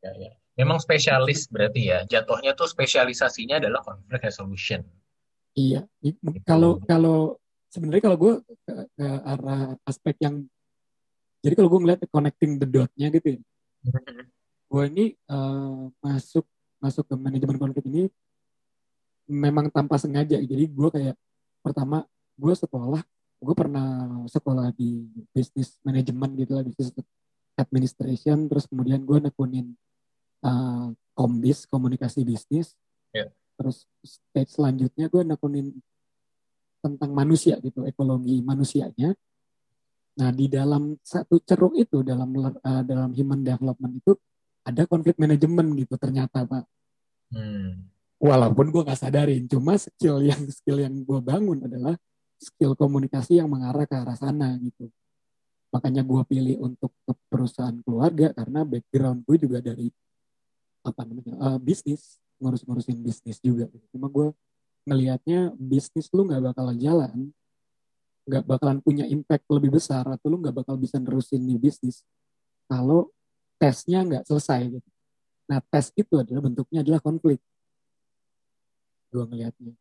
Ya 0.00 0.12
ya. 0.16 0.32
Memang 0.54 0.78
spesialis 0.78 1.50
berarti 1.50 1.90
ya. 1.90 2.06
Jatuhnya 2.06 2.54
tuh 2.54 2.70
spesialisasinya 2.70 3.58
adalah 3.58 3.82
conflict 3.82 4.22
resolution. 4.22 4.86
Iya. 5.58 5.86
Gitu. 5.98 6.18
Kalau 6.46 6.78
kalau 6.86 7.38
sebenarnya 7.74 8.02
kalau 8.06 8.18
gue 8.18 8.32
ke, 8.62 8.74
ke 8.94 9.06
arah 9.26 9.74
aspek 9.82 10.14
yang 10.22 10.46
jadi 11.42 11.54
kalau 11.58 11.68
gue 11.68 11.80
ngeliat 11.82 12.00
connecting 12.08 12.56
the 12.56 12.66
dot-nya 12.70 13.10
gitu 13.10 13.36
ya. 13.36 13.40
Mm-hmm. 13.84 14.24
gue 14.64 14.84
ini 14.90 15.06
uh, 15.28 15.92
masuk 16.00 16.48
masuk 16.80 17.04
ke 17.04 17.14
manajemen 17.20 17.60
konflik 17.60 17.84
ini 17.84 18.08
memang 19.28 19.68
tanpa 19.68 20.00
sengaja. 20.00 20.40
Jadi 20.40 20.64
gue 20.68 20.88
kayak 20.88 21.16
pertama 21.60 22.04
gue 22.36 22.54
sekolah, 22.56 23.02
gue 23.44 23.54
pernah 23.54 24.08
sekolah 24.28 24.72
di 24.72 25.04
bisnis 25.36 25.76
manajemen 25.84 26.32
gitu 26.36 26.52
lah, 26.56 26.64
bisnis 26.64 26.92
administration. 27.56 28.48
Terus 28.48 28.64
kemudian 28.68 29.04
gue 29.04 29.18
nekunin 29.20 29.76
uh, 30.44 30.92
kombis, 31.16 31.64
komunikasi 31.66 32.22
bisnis. 32.22 32.76
Yeah. 33.10 33.32
Terus 33.56 33.88
stage 34.04 34.52
selanjutnya 34.52 35.08
gue 35.08 35.22
nekunin 35.24 35.72
tentang 36.84 37.10
manusia 37.16 37.56
gitu, 37.64 37.88
ekologi 37.88 38.44
manusianya. 38.44 39.16
Nah 40.20 40.30
di 40.30 40.46
dalam 40.46 40.94
satu 41.00 41.40
ceruk 41.42 41.74
itu 41.80 42.04
dalam 42.04 42.28
uh, 42.36 42.82
dalam 42.84 43.10
human 43.16 43.40
development 43.40 43.98
itu 43.98 44.12
ada 44.64 44.84
konflik 44.84 45.16
manajemen 45.16 45.72
gitu 45.80 45.96
ternyata 45.96 46.44
pak. 46.44 46.64
Hmm 47.32 47.94
walaupun 48.24 48.72
gue 48.72 48.82
nggak 48.88 49.00
sadarin 49.00 49.44
cuma 49.44 49.76
skill 49.76 50.24
yang 50.24 50.42
skill 50.48 50.80
yang 50.80 50.96
gue 51.04 51.20
bangun 51.20 51.60
adalah 51.68 51.92
skill 52.40 52.72
komunikasi 52.72 53.36
yang 53.36 53.52
mengarah 53.52 53.84
ke 53.84 53.92
arah 53.92 54.16
sana 54.16 54.56
gitu 54.64 54.88
makanya 55.68 56.00
gue 56.00 56.22
pilih 56.24 56.56
untuk 56.64 56.96
ke 57.04 57.12
perusahaan 57.28 57.76
keluarga 57.84 58.32
karena 58.32 58.64
background 58.64 59.28
gue 59.28 59.36
juga 59.36 59.60
dari 59.60 59.92
apa 60.84 61.00
namanya 61.08 61.34
uh, 61.40 61.58
bisnis 61.58 62.20
ngurus-ngurusin 62.38 63.00
bisnis 63.00 63.40
juga. 63.40 63.66
Gitu. 63.72 63.96
cuma 63.96 64.12
gue 64.12 64.28
ngelihatnya 64.84 65.56
bisnis 65.56 66.12
lu 66.12 66.28
nggak 66.28 66.52
bakalan 66.52 66.76
jalan 66.76 67.32
nggak 68.24 68.44
bakalan 68.44 68.78
punya 68.80 69.04
impact 69.08 69.44
lebih 69.52 69.76
besar 69.76 70.04
atau 70.08 70.32
lu 70.32 70.40
nggak 70.40 70.64
bakal 70.64 70.76
bisa 70.80 70.96
nerusin 70.96 71.44
nih 71.44 71.60
bisnis 71.60 72.04
kalau 72.68 73.12
tesnya 73.60 74.00
nggak 74.04 74.24
selesai 74.24 74.80
gitu. 74.80 74.88
Nah 75.48 75.60
tes 75.60 75.92
itu 75.92 76.14
adalah 76.16 76.40
bentuknya 76.40 76.80
adalah 76.80 77.00
konflik. 77.04 77.40
Gue 79.12 79.24
ngelihatnya. 79.28 79.76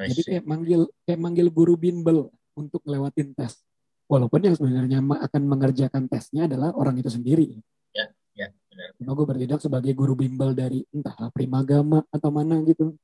Jadi 0.00 0.22
kayak 0.24 0.44
manggil 0.48 0.88
kayak 1.04 1.20
manggil 1.20 1.48
guru 1.52 1.76
bimbel 1.76 2.32
untuk 2.56 2.80
ngelewatin 2.84 3.32
tes. 3.32 3.60
Walaupun 4.08 4.40
yang 4.44 4.56
sebenarnya 4.56 5.00
akan 5.00 5.42
mengerjakan 5.48 6.04
tesnya 6.08 6.48
adalah 6.48 6.72
orang 6.76 7.00
itu 7.00 7.08
sendiri 7.08 7.60
ya 8.40 8.48
benar 8.72 8.88
Cuma 8.96 9.12
gue 9.12 9.26
bertindak 9.28 9.60
sebagai 9.60 9.92
guru 9.92 10.16
bimbel 10.16 10.56
dari 10.56 10.80
entah 10.96 11.28
primagama 11.28 12.00
atau 12.08 12.32
mana 12.32 12.64
gitu 12.64 12.96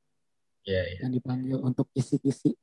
ya, 0.64 0.80
ya. 0.80 1.06
yang 1.06 1.12
dipanggil 1.12 1.60
untuk 1.60 1.92
kisi-kisi 1.92 2.56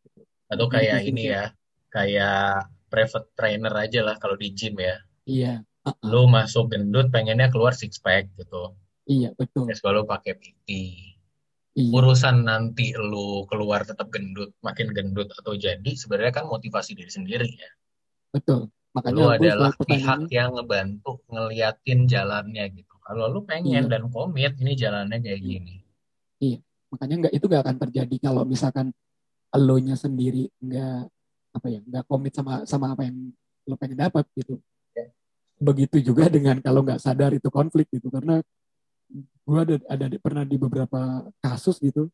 atau 0.49 0.65
kayak 0.65 1.05
ini 1.05 1.30
ya 1.30 1.53
kayak 1.93 2.65
private 2.89 3.30
trainer 3.38 3.74
aja 3.78 4.01
lah 4.01 4.15
kalau 4.17 4.34
di 4.34 4.49
gym 4.53 4.74
ya 4.82 4.97
iya 5.30 5.53
uh 5.86 5.93
-uh. 5.93 6.07
lu 6.09 6.26
masuk 6.26 6.74
gendut 6.74 7.13
pengennya 7.13 7.53
keluar 7.53 7.78
six 7.78 8.01
pack 8.01 8.34
gitu 8.38 8.74
iya 9.05 9.30
betul 9.38 9.69
terus 9.69 9.82
kalau 9.82 10.03
pakai 10.09 10.34
PT 10.34 10.69
Iya. 11.74 11.89
Urusan 11.89 12.45
nanti 12.45 12.93
lu 12.93 13.49
keluar 13.49 13.82
tetap 13.82 14.13
gendut, 14.13 14.53
makin 14.61 14.93
gendut 14.93 15.34
atau 15.34 15.57
jadi 15.57 15.91
sebenarnya 15.97 16.30
kan 16.30 16.45
motivasi 16.45 16.93
diri 16.93 17.09
sendiri 17.09 17.49
ya. 17.49 17.71
Betul. 18.30 18.69
Makanya 18.94 19.18
lu 19.18 19.30
adalah 19.34 19.72
pihak 19.74 20.30
yang 20.30 20.54
ngebantu 20.54 21.18
ngeliatin 21.26 22.06
jalannya 22.06 22.66
gitu. 22.78 22.96
Kalau 23.02 23.26
lu 23.34 23.41
pengen 23.41 23.89
iya. 23.89 23.89
dan 23.89 24.06
komit 24.14 24.54
ini 24.62 24.78
jalannya 24.78 25.18
kayak 25.18 25.39
iya. 25.41 25.50
gini. 25.50 25.76
Iya. 26.38 26.60
Makanya 26.94 27.16
nggak 27.26 27.34
itu 27.34 27.46
nggak 27.50 27.64
akan 27.66 27.78
terjadi 27.89 28.16
kalau 28.22 28.44
misalkan 28.46 28.94
elonya 29.50 29.98
sendiri 29.98 30.46
nggak 30.62 31.10
apa 31.54 31.68
ya 31.70 31.82
nggak 31.82 32.06
komit 32.06 32.34
sama 32.34 32.66
sama 32.70 32.94
apa 32.94 33.10
yang 33.10 33.34
lo 33.66 33.76
pengen 33.82 33.98
dapat 33.98 34.30
gitu. 34.38 34.62
Ya. 34.94 35.10
Begitu 35.58 36.14
juga 36.14 36.30
dengan 36.30 36.62
kalau 36.62 36.86
nggak 36.86 37.02
sadar 37.02 37.34
itu 37.34 37.50
konflik 37.50 37.89
gitu 37.89 38.14
karena 38.14 38.46
gue 39.44 39.60
ada 39.60 39.76
ada 39.89 40.06
pernah 40.22 40.46
di 40.46 40.56
beberapa 40.56 41.28
kasus 41.41 41.82
gitu 41.82 42.10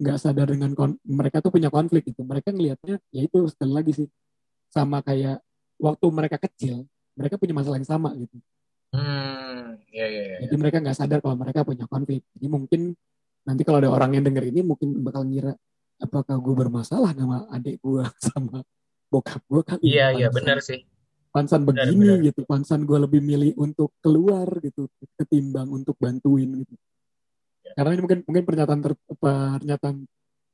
nggak 0.00 0.16
sadar 0.16 0.48
dengan 0.48 0.72
kon 0.72 0.96
mereka 1.04 1.44
tuh 1.44 1.52
punya 1.52 1.68
konflik 1.68 2.08
gitu 2.08 2.24
mereka 2.24 2.50
ngelihatnya 2.50 2.96
ya 3.12 3.20
itu 3.20 3.44
sekali 3.52 3.72
lagi 3.76 3.92
sih 3.92 4.08
sama 4.72 5.04
kayak 5.04 5.44
waktu 5.80 6.06
mereka 6.12 6.36
kecil 6.36 6.84
mereka 7.16 7.40
punya 7.40 7.56
masalah 7.56 7.76
yang 7.80 7.88
sama 7.88 8.12
gitu. 8.16 8.36
Hmm 8.94 9.50
ya, 9.90 10.06
ya, 10.06 10.22
ya. 10.34 10.38
jadi 10.46 10.54
mereka 10.56 10.76
nggak 10.82 10.96
sadar 10.96 11.18
kalau 11.22 11.36
mereka 11.38 11.66
punya 11.66 11.84
konflik. 11.86 12.22
Jadi 12.36 12.46
mungkin 12.46 12.80
nanti 13.44 13.62
kalau 13.66 13.78
ada 13.82 13.90
orang 13.90 14.16
yang 14.18 14.24
denger 14.24 14.44
ini 14.52 14.60
mungkin 14.62 15.00
bakal 15.00 15.26
ngira 15.26 15.56
apakah 16.00 16.36
gue 16.40 16.54
bermasalah 16.56 17.12
sama 17.12 17.44
adik 17.52 17.80
gue 17.80 18.04
sama 18.32 18.64
bokap 19.10 19.42
gue 19.50 19.62
kan 19.66 19.78
iya 19.82 20.14
iya 20.14 20.30
benar 20.30 20.62
sih. 20.62 20.86
pansan 21.34 21.66
begini 21.66 21.94
benar, 21.94 22.18
benar. 22.18 22.26
gitu. 22.30 22.40
Pansan 22.46 22.80
gue 22.86 22.98
lebih 22.98 23.20
milih 23.22 23.52
untuk 23.58 23.94
keluar 24.02 24.46
gitu 24.62 24.90
ketimbang 25.18 25.70
untuk 25.70 25.94
bantuin 25.98 26.62
gitu. 26.62 26.74
Ya. 27.66 27.72
karena 27.78 27.90
ini 27.94 28.02
mungkin 28.02 28.20
mungkin 28.26 28.44
pernyataan 28.46 28.80
ter, 28.82 28.92
pernyataan 29.18 29.96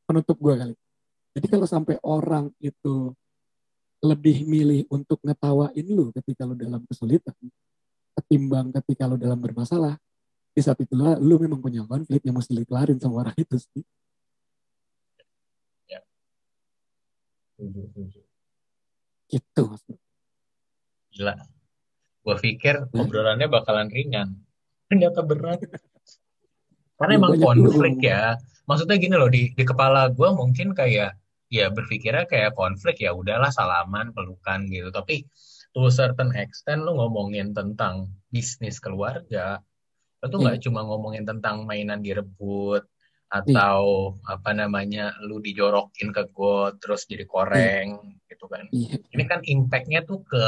penutup 0.05 0.37
gue 0.37 0.55
kali. 0.57 0.75
Jadi 1.37 1.47
kalau 1.53 1.67
sampai 1.69 1.97
orang 2.05 2.49
itu 2.61 3.13
lebih 4.05 4.45
milih 4.45 4.85
untuk 4.93 5.21
ngetawain 5.25 5.87
lu 5.89 6.13
ketika 6.13 6.45
lu 6.45 6.53
dalam 6.53 6.85
kesulitan 6.85 7.33
ketimbang 8.17 8.73
ketika 8.83 9.09
lu 9.09 9.17
dalam 9.17 9.41
bermasalah 9.41 9.97
di 10.53 10.61
saat 10.65 10.81
itulah 10.81 11.17
lu 11.21 11.37
memang 11.37 11.61
punya 11.61 11.85
konflik 11.85 12.21
yang 12.25 12.37
mesti 12.37 12.53
dikelarin 12.57 12.97
sama 13.01 13.25
orang 13.25 13.37
itu 13.37 13.57
sih 13.61 13.85
ya. 15.89 16.01
Gitu. 19.27 19.65
Gila. 21.17 21.35
Gue 22.27 22.37
pikir 22.43 22.91
obrolannya 22.91 23.47
bakalan 23.47 23.89
ringan. 23.89 24.35
Ternyata 24.91 25.23
berat. 25.23 25.63
Karena 26.97 27.13
emang 27.17 27.39
konflik 27.39 28.03
ya. 28.03 28.35
Maksudnya 28.67 28.99
gini 28.99 29.15
loh, 29.15 29.31
di, 29.31 29.55
di 29.55 29.65
kepala 29.65 30.11
gue 30.11 30.29
mungkin 30.35 30.75
kayak, 30.75 31.15
ya 31.53 31.71
berpikirnya 31.71 32.27
kayak 32.27 32.55
konflik 32.59 33.03
ya 33.03 33.15
udahlah 33.15 33.51
salaman, 33.51 34.11
pelukan 34.11 34.67
gitu. 34.67 34.91
Tapi 34.91 35.27
to 35.71 35.87
a 35.87 35.93
certain 35.93 36.35
extent 36.35 36.83
lu 36.83 36.97
ngomongin 36.99 37.55
tentang 37.55 38.11
bisnis 38.31 38.83
keluarga, 38.83 39.63
itu 40.23 40.37
nggak 40.37 40.59
hmm. 40.59 40.65
cuma 40.67 40.81
ngomongin 40.85 41.25
tentang 41.29 41.69
mainan 41.69 42.03
direbut 42.03 42.85
atau 43.27 44.15
hmm. 44.15 44.33
apa 44.39 44.51
namanya 44.55 45.19
lu 45.27 45.43
dijorokin 45.43 46.15
ke 46.15 46.31
got 46.31 46.79
terus 46.79 47.11
jadi 47.11 47.27
koreng 47.27 47.99
hmm. 47.99 48.31
gitu 48.31 48.47
kan. 48.47 48.71
Iya. 48.71 49.03
Ini 49.13 49.25
kan 49.27 49.41
impactnya 49.43 50.07
tuh 50.07 50.23
ke 50.27 50.45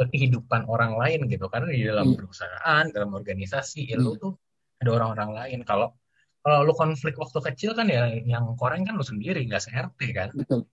kehidupan 0.00 0.64
orang 0.64 0.96
lain 0.96 1.28
gitu 1.28 1.52
karena 1.52 1.68
di 1.68 1.84
dalam 1.84 2.12
hmm. 2.12 2.16
perusahaan 2.16 2.84
dalam 2.88 3.10
organisasi 3.12 3.92
ya, 3.92 3.96
hmm. 4.00 4.04
lu 4.04 4.12
tuh 4.16 4.32
ada 4.80 4.96
orang-orang 4.96 5.30
lain 5.36 5.60
kalau 5.68 5.92
kalau 6.40 6.64
lu 6.64 6.72
konflik 6.72 7.14
waktu 7.20 7.38
kecil 7.52 7.76
kan 7.76 7.86
ya 7.88 8.08
yang 8.24 8.56
koreng 8.56 8.88
kan 8.88 8.96
lu 8.96 9.04
sendiri 9.04 9.44
nggak 9.44 9.60
se-RT 9.60 10.00
kan 10.16 10.30
betul 10.32 10.64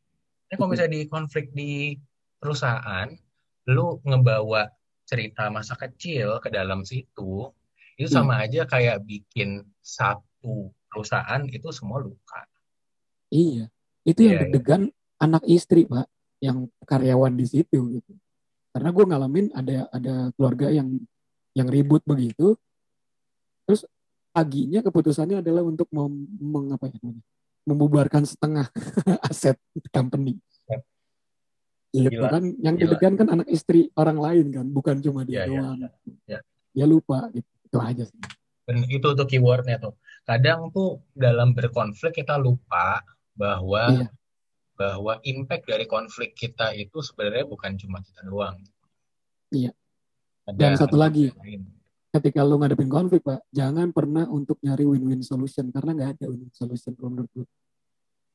Ini 0.47 0.55
kalau 0.55 0.71
misalnya 0.71 0.93
di 0.95 1.01
konflik 1.11 1.51
di 1.51 1.99
perusahaan 2.39 3.11
lu 3.67 3.99
ngebawa 4.07 4.71
cerita 5.03 5.51
masa 5.51 5.75
kecil 5.75 6.39
ke 6.39 6.47
dalam 6.47 6.87
situ 6.87 7.51
itu 7.99 8.07
sama 8.07 8.39
hmm. 8.39 8.43
aja 8.47 8.61
kayak 8.63 9.03
bikin 9.03 9.65
satu 9.83 10.71
perusahaan 10.87 11.43
itu 11.51 11.67
semua 11.75 11.99
luka 11.99 12.47
iya 13.27 13.67
itu 14.07 14.19
yang 14.23 14.39
yeah, 14.39 14.39
iya. 14.39 14.51
deg-degan 14.51 14.81
yeah. 14.87 15.25
anak 15.25 15.43
istri 15.47 15.83
pak 15.83 16.07
yang 16.39 16.69
karyawan 16.87 17.33
di 17.35 17.45
situ 17.49 17.99
gitu 17.99 18.13
karena 18.71 18.89
gue 18.93 19.05
ngalamin 19.09 19.47
ada 19.51 19.89
ada 19.89 20.15
keluarga 20.37 20.69
yang 20.69 21.01
yang 21.57 21.67
ribut 21.67 22.05
begitu 22.05 22.53
terus 23.65 23.83
paginya 24.37 24.85
keputusannya 24.85 25.41
adalah 25.41 25.65
untuk 25.65 25.89
mem, 25.89 26.29
meng, 26.37 26.69
apa 26.69 26.93
ya, 26.93 27.01
membubarkan 27.65 28.21
setengah 28.21 28.69
aset 29.29 29.57
company. 29.89 30.37
Gitu 31.89 32.21
kan 32.21 32.43
yang 32.61 32.77
deg-degan 32.77 33.17
kan 33.17 33.27
anak 33.33 33.49
istri 33.49 33.89
orang 33.97 34.21
lain 34.21 34.45
kan 34.53 34.67
bukan 34.69 35.01
cuma 35.01 35.25
dia 35.25 35.47
ya, 35.47 35.49
doang. 35.49 35.81
ya, 35.81 35.89
ya. 36.29 36.39
ya 36.77 36.85
lupa 36.85 37.33
gitu. 37.33 37.49
Itu 37.65 37.77
aja 37.81 38.03
sih. 38.05 38.21
Dan 38.67 38.85
itu 38.85 39.07
tuh 39.17 39.25
keywordnya 39.25 39.81
tuh. 39.81 39.97
Kadang 40.27 40.69
tuh 40.69 41.01
dalam 41.17 41.57
berkonflik 41.57 42.21
kita 42.21 42.37
lupa 42.37 43.01
bahwa 43.33 43.89
iya. 43.89 44.07
bahwa 44.77 45.17
impact 45.25 45.65
dari 45.65 45.89
konflik 45.89 46.37
kita 46.37 46.75
itu 46.77 47.01
sebenarnya 47.01 47.47
bukan 47.49 47.73
cuma 47.79 48.03
kita 48.05 48.21
doang. 48.27 48.61
Iya. 49.49 49.71
Ada 50.47 50.59
Dan 50.59 50.71
satu 50.77 50.95
lagi, 50.99 51.31
lain. 51.33 51.76
Ketika 52.09 52.41
lo 52.41 52.57
ngadepin 52.57 52.87
konflik, 52.87 53.21
Pak, 53.21 53.45
jangan 53.49 53.91
pernah 53.91 54.25
untuk 54.25 54.57
nyari 54.59 54.83
win-win 54.83 55.21
solution 55.21 55.69
karena 55.69 55.91
nggak 55.93 56.09
ada 56.17 56.25
win-win 56.27 56.51
solution 56.51 56.93
menurut 56.95 57.29
gue. 57.33 57.45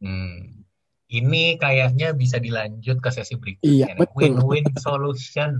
Hmm. 0.02 0.66
ini 1.06 1.54
kayaknya 1.56 2.10
bisa 2.10 2.40
dilanjut 2.40 2.98
ke 2.98 3.10
sesi 3.10 3.36
Iya, 3.36 3.38
berikutnya 3.38 3.86
nih. 3.86 3.98
betul. 3.98 4.16
Win-win 4.16 4.66
solution. 4.74 5.50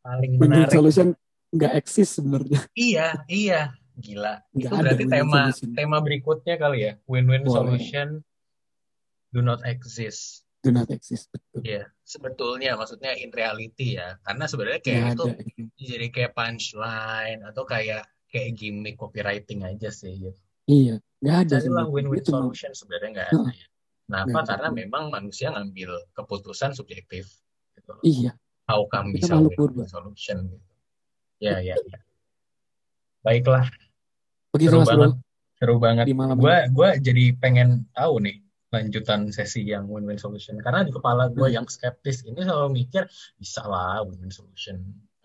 Paling 0.00 0.32
Win-win 0.34 0.50
menarik. 0.64 0.72
solution 0.72 1.06
nggak 1.50 1.72
eksis 1.76 2.08
sebenarnya. 2.16 2.60
Iya, 2.72 3.08
iya. 3.28 3.60
Gila. 3.94 4.40
Nggak 4.50 4.64
Itu 4.66 4.74
berarti 4.74 5.04
tema 5.06 5.40
solution. 5.46 5.68
tema 5.76 5.96
berikutnya 6.00 6.54
kali 6.56 6.78
ya. 6.80 6.92
Win-win 7.04 7.44
Boleh. 7.44 7.54
solution 7.76 8.08
do 9.30 9.40
not 9.40 9.60
exist. 9.62 10.43
Do 10.64 10.72
not 10.72 10.88
exist. 10.88 11.28
Betul. 11.28 11.60
Iya, 11.60 11.82
sebetulnya 12.00 12.72
maksudnya 12.74 13.12
in 13.20 13.28
reality 13.28 14.00
ya. 14.00 14.16
Karena 14.24 14.48
sebenarnya 14.48 14.80
Nggak 14.80 14.88
kayak 14.88 15.12
itu 15.12 15.24
ada. 15.28 15.42
gitu. 15.44 15.62
jadi 15.92 16.06
kayak 16.08 16.32
punchline 16.32 17.40
atau 17.44 17.62
kayak 17.68 18.02
kayak 18.32 18.50
gimmick 18.56 18.96
copywriting 18.96 19.60
aja 19.62 19.92
sih 19.92 20.16
gitu. 20.16 20.40
Iya, 20.64 20.96
nggak 21.20 21.36
ada 21.44 21.56
sebenarnya. 21.60 21.92
win-win 21.92 22.24
solution 22.24 22.72
sebenarnya 22.72 23.10
nggak 23.12 23.28
ada 23.28 23.52
ya. 23.52 23.66
Kenapa? 24.04 24.36
Ada. 24.40 24.48
Karena 24.56 24.68
memang 24.72 25.04
manusia 25.12 25.52
ngambil 25.52 25.90
keputusan 26.16 26.72
subjektif. 26.72 27.28
Gitu. 27.76 27.92
iya. 28.02 28.32
How 28.64 28.88
come 28.88 29.12
Kita 29.12 29.28
bisa 29.28 29.34
win-win 29.36 29.84
solution 29.84 30.48
gitu. 30.48 30.72
Ya, 31.44 31.60
ya, 31.60 31.76
ya. 31.76 31.98
Baiklah, 33.20 33.68
Begitu 34.52 34.70
seru 34.70 34.80
mas 34.80 34.88
bro 34.88 34.96
banget. 34.96 35.12
Seru 35.56 35.76
banget. 35.80 36.04
di 36.08 36.14
malam 36.16 36.36
Gue 36.36 36.52
ini. 36.52 36.72
gua 36.72 36.90
jadi 36.96 37.24
pengen 37.36 37.88
tahu 37.92 38.20
nih 38.20 38.36
lanjutan 38.74 39.30
sesi 39.30 39.62
yang 39.62 39.86
win-win 39.86 40.18
solution. 40.18 40.58
Karena 40.58 40.82
di 40.82 40.90
kepala 40.90 41.30
gue 41.30 41.46
Hmm. 41.46 41.56
yang 41.62 41.66
skeptis 41.70 42.26
ini 42.26 42.42
selalu 42.42 42.74
mikir 42.74 43.06
bisa 43.38 43.62
lah 43.64 44.02
win-win 44.02 44.34
solution. 44.34 44.82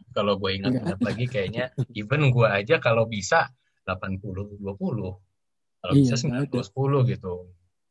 Kalau 0.10 0.38
gue 0.38 0.58
ingat-ingat 0.58 1.00
lagi 1.02 1.26
kayaknya 1.26 1.70
even 1.93 2.30
gue 2.30 2.45
aja 2.45 2.78
kalau 2.78 3.06
bisa 3.06 3.50
80-20. 3.86 5.18
Kalau 5.80 5.93
Iya, 5.95 6.02
bisa 6.02 6.16
nggak 6.20 6.50
ada. 6.50 6.62
90-10 6.62 7.00
gitu. 7.08 7.34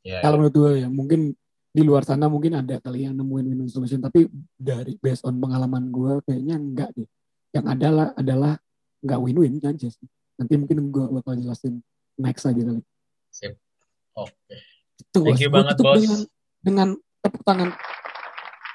Ya, 0.07 0.23
Kalau 0.23 0.37
ya. 0.37 0.41
menurut 0.41 0.55
gue 0.55 0.73
ya 0.79 0.89
mungkin 0.89 1.21
di 1.69 1.83
luar 1.85 2.03
sana 2.03 2.27
mungkin 2.27 2.59
ada 2.59 2.81
kali 2.81 3.07
yang 3.07 3.15
nemuin 3.15 3.45
win-win 3.55 3.71
solution 3.71 4.01
tapi 4.01 4.27
dari 4.57 4.97
based 4.99 5.23
on 5.23 5.37
pengalaman 5.37 5.91
gue 5.91 6.23
kayaknya 6.25 6.57
enggak 6.57 6.91
deh. 6.95 7.07
Yang 7.51 7.67
adalah 7.75 8.07
adalah 8.15 8.53
nggak 8.99 9.21
win-win 9.21 9.59
aja 9.63 9.89
sih. 9.89 10.09
Nanti 10.39 10.55
mungkin 10.55 10.91
gue 10.91 11.05
bakal 11.13 11.39
jelasin 11.39 11.83
next 12.19 12.47
aja 12.47 12.63
kali. 12.63 12.83
Sip. 13.31 13.55
Oke. 14.15 14.59
Itu 15.09 15.25
Thank 15.25 15.41
you 15.41 15.49
banget, 15.49 15.77
Bos. 15.81 16.05
dengan 16.05 16.21
dengan 16.61 16.89
tepuk 17.25 17.43
tangan. 17.49 17.73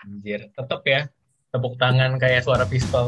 Anjir, 0.04 0.50
tetap 0.50 0.82
ya. 0.84 1.06
Tepuk 1.54 1.78
tangan 1.78 2.18
kayak 2.18 2.42
suara 2.42 2.66
pistol. 2.66 3.06